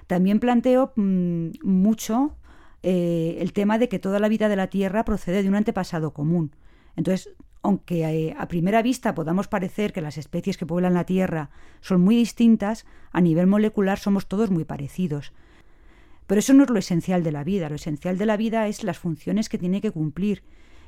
También 0.08 0.40
planteo 0.40 0.92
mm, 0.96 1.50
mucho 1.62 2.39
eh, 2.84 3.38
el 3.40 3.54
tema 3.54 3.78
de 3.78 3.90
que 3.90 4.00
toda 4.00 4.20
la 4.20 4.30
vida 4.30 4.50
de 4.50 4.56
la 4.56 4.68
Tierra 4.68 5.06
procede 5.06 5.44
de 5.44 5.50
un 5.50 5.56
antepasado 5.56 6.14
común. 6.14 6.56
Entonces, 6.96 7.34
aunque 7.62 8.04
eh, 8.04 8.36
a 8.38 8.48
primera 8.48 8.82
vista 8.82 9.14
podamos 9.14 9.48
parecer 9.48 9.92
que 9.92 10.02
las 10.02 10.18
especies 10.18 10.58
que 10.58 10.66
pueblan 10.66 10.94
la 10.94 11.06
Tierra 11.06 11.50
son 11.82 12.02
muy 12.02 12.16
distintas, 12.16 12.86
a 13.12 13.22
nivel 13.22 13.48
molecular 13.48 14.00
somos 14.00 14.28
todos 14.28 14.50
muy 14.50 14.64
parecidos. 14.64 15.34
Pero 16.26 16.40
eso 16.40 16.54
no 16.54 16.64
es 16.64 16.70
lo 16.70 16.78
esencial 16.78 17.24
de 17.24 17.32
la 17.32 17.44
vida. 17.44 17.70
Lo 17.70 17.76
esencial 17.76 18.18
de 18.18 18.26
la 18.26 18.38
vida 18.38 18.68
es 18.68 18.84
las 18.84 19.00
funciones 19.00 19.50
que 19.50 19.58
tiene 19.58 19.82
que 19.82 19.92
cumplir, 19.92 20.44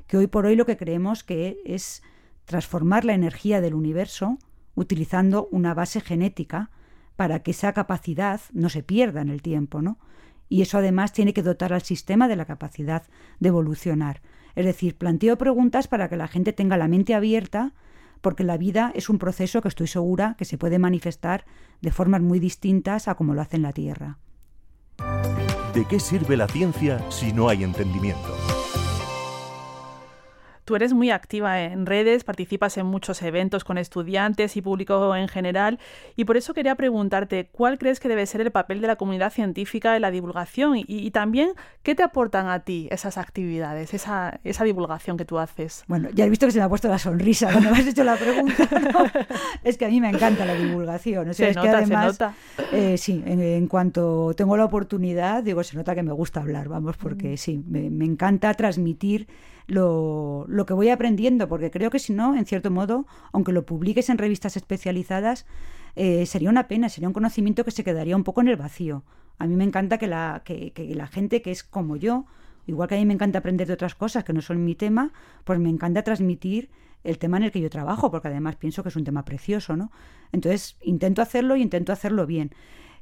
que 0.08 0.18
hoy 0.18 0.28
por 0.28 0.46
hoy 0.46 0.56
lo 0.56 0.66
que 0.66 0.78
creemos 0.78 1.24
que 1.24 1.60
es 1.66 2.04
transformar 2.46 3.06
la 3.06 3.14
energía 3.14 3.60
del 3.60 3.74
universo 3.74 4.38
utilizando 4.76 5.48
una 5.52 5.74
base 5.74 6.00
genética 6.00 6.70
para 7.16 7.44
que 7.44 7.52
esa 7.52 7.74
capacidad 7.74 8.42
no 8.54 8.70
se 8.70 8.84
pierda 8.84 9.22
en 9.22 9.30
el 9.30 9.42
tiempo, 9.42 9.82
¿no? 9.82 10.00
Y 10.52 10.62
eso 10.62 10.78
además 10.78 11.14
tiene 11.14 11.34
que 11.34 11.44
dotar 11.44 11.72
al 11.72 11.82
sistema 11.82 12.28
de 12.28 12.36
la 12.36 12.44
capacidad 12.44 13.04
de 13.40 13.48
evolucionar. 13.48 14.22
Es 14.54 14.66
decir, 14.66 14.98
planteo 14.98 15.38
preguntas 15.38 15.88
para 15.88 16.10
que 16.10 16.18
la 16.18 16.28
gente 16.28 16.52
tenga 16.52 16.76
la 16.76 16.90
mente 16.90 17.16
abierta 17.16 17.74
porque 18.20 18.44
la 18.44 18.58
vida 18.58 18.92
es 18.94 19.08
un 19.08 19.18
proceso 19.18 19.62
que 19.62 19.70
estoy 19.70 19.88
segura 19.88 20.36
que 20.38 20.44
se 20.44 20.58
puede 20.58 20.78
manifestar 20.78 21.46
de 21.80 21.92
formas 21.92 22.20
muy 22.20 22.40
distintas 22.40 23.08
a 23.08 23.16
como 23.16 23.34
lo 23.34 23.40
hace 23.40 23.56
en 23.56 23.62
la 23.62 23.72
Tierra. 23.72 24.18
¿De 25.74 25.86
qué 25.86 26.02
sirve 26.02 26.36
la 26.36 26.50
ciencia 26.50 27.00
si 27.10 27.32
no 27.32 27.48
hay 27.48 27.64
entendimiento? 27.64 28.61
Tú 30.72 30.78
eres 30.78 30.94
muy 30.94 31.12
activa 31.12 31.64
en 31.64 31.86
redes, 31.86 32.24
participas 32.24 32.78
en 32.78 32.86
muchos 32.86 33.22
eventos 33.24 33.66
con 33.66 33.78
estudiantes 33.78 34.56
y 34.56 34.62
público 34.62 35.14
en 35.18 35.28
general, 35.28 35.80
y 36.16 36.24
por 36.24 36.38
eso 36.38 36.54
quería 36.54 36.76
preguntarte 36.76 37.50
cuál 37.52 37.78
crees 37.78 38.00
que 38.00 38.08
debe 38.08 38.26
ser 38.26 38.40
el 38.40 38.52
papel 38.52 38.80
de 38.80 38.88
la 38.88 38.96
comunidad 38.96 39.34
científica 39.34 39.98
en 39.98 40.02
la 40.02 40.12
divulgación 40.12 40.76
y, 40.78 41.12
también 41.12 41.50
qué 41.84 41.94
te 41.94 42.04
aportan 42.04 42.48
a 42.48 42.62
ti 42.62 42.88
esas 42.90 43.18
actividades, 43.18 43.94
esa, 43.94 44.40
esa, 44.46 44.64
divulgación 44.64 45.18
que 45.18 45.26
tú 45.26 45.40
haces. 45.40 45.84
Bueno, 45.90 46.08
ya 46.14 46.24
he 46.24 46.30
visto 46.30 46.46
que 46.46 46.54
se 46.54 46.60
me 46.60 46.64
ha 46.64 46.70
puesto 46.70 46.88
la 46.88 47.00
sonrisa 47.00 47.52
cuando 47.52 47.72
me 47.72 47.80
has 47.80 47.88
hecho 47.88 48.06
la 48.06 48.16
pregunta. 48.16 48.64
es 49.66 49.78
que 49.78 49.84
a 49.84 49.90
mí 49.90 50.00
me 50.00 50.08
encanta 50.08 50.46
la 50.46 50.54
divulgación. 50.54 51.32
O 51.32 51.34
sea, 51.34 51.50
es 51.50 51.58
que 51.58 51.68
además, 51.68 52.18
eh, 52.72 52.98
sí, 52.98 53.22
en, 53.26 53.68
cuanto 53.68 54.34
tengo 54.38 54.56
la 54.56 54.64
oportunidad, 54.64 55.44
digo, 55.44 55.66
se 55.66 55.76
nota 55.76 55.94
que 55.96 56.04
me 56.04 56.14
gusta 56.14 56.40
hablar, 56.40 56.70
vamos, 56.70 56.96
porque 56.96 57.34
mm. 57.34 57.38
sí, 57.38 57.62
me, 57.68 57.90
me 57.90 58.06
encanta 58.06 58.54
transmitir 58.54 59.28
lo, 59.72 60.46
lo, 60.48 60.66
que 60.66 60.74
voy 60.74 60.90
aprendiendo, 60.90 61.48
porque 61.48 61.72
creo 61.72 61.90
que 61.90 62.00
si 62.00 62.12
no, 62.14 62.36
en 62.36 62.46
cierto 62.46 62.72
modo, 62.72 63.08
aunque 63.32 63.54
lo 63.54 63.66
publiques 63.66 64.10
en 64.10 64.18
revistas 64.18 64.58
especializadas, 64.58 65.46
eh, 65.96 66.26
sería 66.26 66.50
una 66.50 66.68
pena, 66.68 66.90
sería 66.90 67.08
un 67.08 67.14
conocimiento 67.14 67.64
que 67.64 67.72
se 67.72 67.84
quedaría 67.84 68.16
un 68.16 68.24
poco 68.24 68.42
en 68.42 68.50
el 68.50 68.58
vacío. 68.58 69.04
A 69.40 69.48
mí 69.48 69.56
me 69.56 69.64
encanta 69.64 69.98
que 69.98 70.08
la, 70.08 70.42
que, 70.44 70.72
que 70.74 70.94
la 70.94 71.08
gente 71.08 71.42
que 71.42 71.52
es 71.52 71.64
como 71.64 71.96
yo, 71.96 72.26
igual 72.68 72.90
que 72.90 72.96
a 72.96 72.98
mí 72.98 73.06
me 73.06 73.14
encanta 73.14 73.40
aprender 73.40 73.66
de 73.66 73.74
otras 73.74 73.96
cosas 73.96 74.24
que 74.26 74.34
no 74.34 74.42
son 74.42 74.64
mi 74.64 74.76
tema, 74.76 75.14
pues 75.46 75.58
me 75.58 75.70
encanta 75.70 76.04
transmitir 76.04 76.70
el 77.04 77.18
tema 77.18 77.38
en 77.38 77.44
el 77.44 77.52
que 77.52 77.62
yo 77.62 77.70
trabajo, 77.70 78.12
porque 78.12 78.28
además 78.28 78.58
pienso 78.58 78.84
que 78.84 78.90
es 78.90 78.96
un 78.96 79.06
tema 79.06 79.24
precioso, 79.24 79.78
¿no? 79.78 79.92
Entonces 80.34 80.78
intento 80.82 81.22
hacerlo 81.22 81.56
y 81.56 81.62
intento 81.62 81.94
hacerlo 81.94 82.28
bien. 82.28 82.52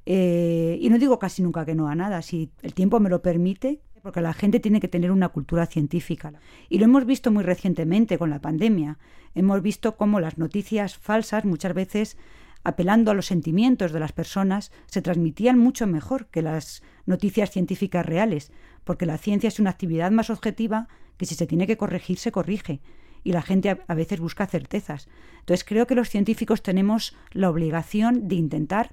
Eh, 0.05 0.77
y 0.81 0.89
no 0.89 0.97
digo 0.97 1.19
casi 1.19 1.43
nunca 1.43 1.65
que 1.65 1.75
no 1.75 1.87
a 1.87 1.95
nada, 1.95 2.21
si 2.21 2.51
el 2.61 2.73
tiempo 2.73 2.99
me 2.99 3.09
lo 3.09 3.21
permite, 3.21 3.81
porque 4.09 4.21
la 4.21 4.33
gente 4.33 4.59
tiene 4.59 4.79
que 4.79 4.87
tener 4.87 5.11
una 5.11 5.29
cultura 5.29 5.67
científica. 5.67 6.33
Y 6.67 6.79
lo 6.79 6.85
hemos 6.85 7.05
visto 7.05 7.29
muy 7.29 7.43
recientemente 7.43 8.17
con 8.17 8.31
la 8.31 8.41
pandemia. 8.41 8.97
Hemos 9.35 9.61
visto 9.61 9.97
cómo 9.97 10.19
las 10.19 10.39
noticias 10.39 10.97
falsas 10.97 11.45
muchas 11.45 11.75
veces 11.75 12.17
apelando 12.63 13.11
a 13.11 13.13
los 13.13 13.27
sentimientos 13.27 13.91
de 13.91 13.99
las 13.99 14.11
personas, 14.11 14.71
se 14.87 15.03
transmitían 15.03 15.59
mucho 15.59 15.85
mejor 15.85 16.25
que 16.25 16.41
las 16.41 16.81
noticias 17.05 17.51
científicas 17.51 18.03
reales, 18.03 18.51
porque 18.83 19.05
la 19.05 19.19
ciencia 19.19 19.47
es 19.47 19.59
una 19.59 19.69
actividad 19.69 20.09
más 20.09 20.31
objetiva 20.31 20.87
que 21.17 21.27
si 21.27 21.35
se 21.35 21.45
tiene 21.45 21.67
que 21.67 21.77
corregir, 21.77 22.17
se 22.17 22.31
corrige. 22.31 22.81
Y 23.23 23.33
la 23.33 23.43
gente 23.43 23.69
a, 23.69 23.93
veces 23.93 24.19
busca 24.19 24.47
certezas. 24.47 25.07
Entonces 25.41 25.63
creo 25.63 25.85
que 25.85 25.93
los 25.93 26.09
científicos 26.09 26.63
tenemos 26.63 27.15
la 27.29 27.51
obligación 27.51 28.27
de 28.27 28.37
intentar 28.37 28.91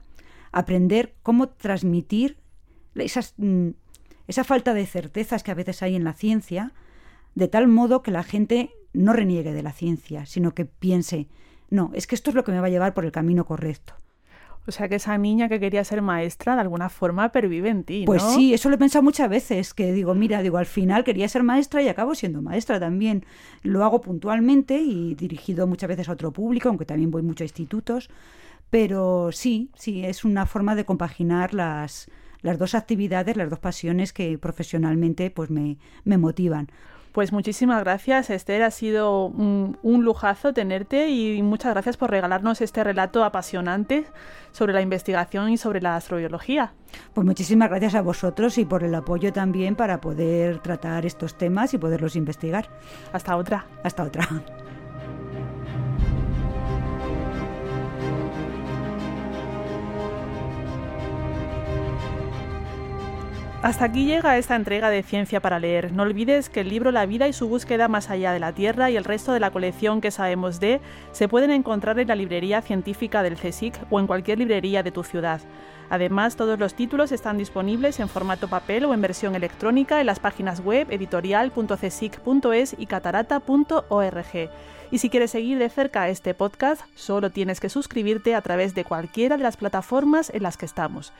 aprender 0.52 1.14
cómo 1.22 1.48
transmitir 1.48 2.36
esas 2.94 3.32
mm, 3.38 3.70
esa 4.26 4.44
falta 4.44 4.74
de 4.74 4.86
certezas 4.86 5.42
que 5.42 5.50
a 5.50 5.54
veces 5.54 5.82
hay 5.82 5.94
en 5.94 6.04
la 6.04 6.12
ciencia, 6.12 6.72
de 7.34 7.48
tal 7.48 7.68
modo 7.68 8.02
que 8.02 8.10
la 8.10 8.22
gente 8.22 8.70
no 8.92 9.12
reniegue 9.12 9.52
de 9.52 9.62
la 9.62 9.72
ciencia, 9.72 10.26
sino 10.26 10.54
que 10.54 10.64
piense, 10.64 11.28
no, 11.70 11.90
es 11.94 12.06
que 12.06 12.14
esto 12.14 12.30
es 12.30 12.36
lo 12.36 12.44
que 12.44 12.52
me 12.52 12.60
va 12.60 12.66
a 12.66 12.70
llevar 12.70 12.94
por 12.94 13.04
el 13.04 13.12
camino 13.12 13.44
correcto. 13.44 13.94
O 14.68 14.72
sea 14.72 14.88
que 14.88 14.96
esa 14.96 15.16
niña 15.16 15.48
que 15.48 15.60
quería 15.60 15.84
ser 15.84 16.02
maestra 16.02 16.56
de 16.56 16.62
alguna 16.62 16.88
forma 16.88 17.30
pervive 17.30 17.68
en 17.68 17.84
ti. 17.84 18.02
Pues 18.04 18.22
sí, 18.22 18.52
eso 18.52 18.68
lo 18.68 18.74
he 18.74 18.78
pensado 18.78 19.02
muchas 19.04 19.30
veces, 19.30 19.72
que 19.74 19.92
digo, 19.92 20.12
mira, 20.14 20.42
digo, 20.42 20.58
al 20.58 20.66
final 20.66 21.04
quería 21.04 21.28
ser 21.28 21.44
maestra 21.44 21.82
y 21.82 21.88
acabo 21.88 22.16
siendo 22.16 22.42
maestra 22.42 22.80
también. 22.80 23.24
Lo 23.62 23.84
hago 23.84 24.00
puntualmente 24.00 24.78
y 24.78 25.14
dirigido 25.14 25.68
muchas 25.68 25.88
veces 25.88 26.08
a 26.08 26.12
otro 26.12 26.32
público, 26.32 26.68
aunque 26.68 26.84
también 26.84 27.12
voy 27.12 27.22
mucho 27.22 27.44
a 27.44 27.46
institutos. 27.46 28.10
Pero 28.68 29.30
sí, 29.30 29.70
sí, 29.76 30.04
es 30.04 30.24
una 30.24 30.46
forma 30.46 30.74
de 30.74 30.84
compaginar 30.84 31.54
las, 31.54 32.10
las 32.46 32.58
dos 32.58 32.74
actividades, 32.74 33.36
las 33.36 33.50
dos 33.50 33.58
pasiones 33.58 34.12
que 34.12 34.38
profesionalmente 34.38 35.30
pues 35.30 35.50
me, 35.50 35.78
me 36.04 36.16
motivan. 36.16 36.68
Pues 37.12 37.32
muchísimas 37.32 37.82
gracias, 37.82 38.30
Esther. 38.30 38.62
Ha 38.62 38.70
sido 38.70 39.24
un, 39.24 40.04
lujazo 40.04 40.52
tenerte 40.52 41.08
y 41.08 41.42
muchas 41.42 41.72
gracias 41.72 41.96
por 41.96 42.10
regalarnos 42.10 42.60
este 42.60 42.84
relato 42.84 43.24
apasionante 43.24 44.04
sobre 44.52 44.74
la 44.74 44.82
investigación 44.82 45.48
y 45.48 45.56
sobre 45.56 45.80
la 45.80 45.96
astrobiología. 45.96 46.74
Pues 47.14 47.26
muchísimas 47.26 47.70
gracias 47.70 47.94
a 47.94 48.02
vosotros 48.02 48.58
y 48.58 48.66
por 48.66 48.84
el 48.84 48.94
apoyo 48.94 49.32
también 49.32 49.76
para 49.76 50.00
poder 50.00 50.58
tratar 50.58 51.06
estos 51.06 51.38
temas 51.38 51.72
y 51.72 51.78
poderlos 51.78 52.16
investigar. 52.16 52.68
Hasta 53.14 53.36
otra. 53.36 53.66
Hasta 53.82 54.04
otra. 54.04 54.28
Hasta 63.66 63.86
aquí 63.86 64.04
llega 64.04 64.38
esta 64.38 64.54
entrega 64.54 64.90
de 64.90 65.02
Ciencia 65.02 65.40
para 65.40 65.58
leer. 65.58 65.90
No 65.90 66.04
olvides 66.04 66.48
que 66.48 66.60
el 66.60 66.68
libro 66.68 66.92
La 66.92 67.04
vida 67.04 67.26
y 67.26 67.32
su 67.32 67.48
búsqueda 67.48 67.88
más 67.88 68.10
allá 68.10 68.32
de 68.32 68.38
la 68.38 68.52
Tierra 68.52 68.90
y 68.90 68.96
el 68.96 69.02
resto 69.02 69.32
de 69.32 69.40
la 69.40 69.50
colección 69.50 70.00
que 70.00 70.12
sabemos 70.12 70.60
de 70.60 70.80
se 71.10 71.26
pueden 71.26 71.50
encontrar 71.50 71.98
en 71.98 72.06
la 72.06 72.14
librería 72.14 72.62
científica 72.62 73.24
del 73.24 73.34
CSIC 73.34 73.74
o 73.90 73.98
en 73.98 74.06
cualquier 74.06 74.38
librería 74.38 74.84
de 74.84 74.92
tu 74.92 75.02
ciudad. 75.02 75.40
Además, 75.90 76.36
todos 76.36 76.60
los 76.60 76.74
títulos 76.74 77.10
están 77.10 77.38
disponibles 77.38 77.98
en 77.98 78.08
formato 78.08 78.46
papel 78.46 78.84
o 78.84 78.94
en 78.94 79.02
versión 79.02 79.34
electrónica 79.34 79.98
en 79.98 80.06
las 80.06 80.20
páginas 80.20 80.60
web 80.60 80.86
editorial.csic.es 80.88 82.76
y 82.78 82.86
catarata.org. 82.86 84.50
Y 84.92 84.98
si 84.98 85.10
quieres 85.10 85.32
seguir 85.32 85.58
de 85.58 85.70
cerca 85.70 86.08
este 86.08 86.34
podcast, 86.34 86.82
solo 86.94 87.30
tienes 87.30 87.58
que 87.58 87.68
suscribirte 87.68 88.36
a 88.36 88.42
través 88.42 88.76
de 88.76 88.84
cualquiera 88.84 89.36
de 89.36 89.42
las 89.42 89.56
plataformas 89.56 90.30
en 90.32 90.44
las 90.44 90.56
que 90.56 90.66
estamos. 90.66 91.12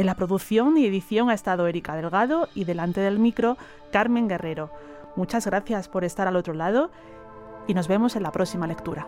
En 0.00 0.06
la 0.06 0.14
producción 0.14 0.78
y 0.78 0.86
edición 0.86 1.28
ha 1.28 1.34
estado 1.34 1.66
Erika 1.66 1.94
Delgado 1.94 2.48
y 2.54 2.64
delante 2.64 3.02
del 3.02 3.18
micro 3.18 3.58
Carmen 3.92 4.28
Guerrero. 4.28 4.70
Muchas 5.14 5.44
gracias 5.44 5.90
por 5.90 6.04
estar 6.04 6.26
al 6.26 6.36
otro 6.36 6.54
lado 6.54 6.90
y 7.66 7.74
nos 7.74 7.86
vemos 7.86 8.16
en 8.16 8.22
la 8.22 8.32
próxima 8.32 8.66
lectura. 8.66 9.06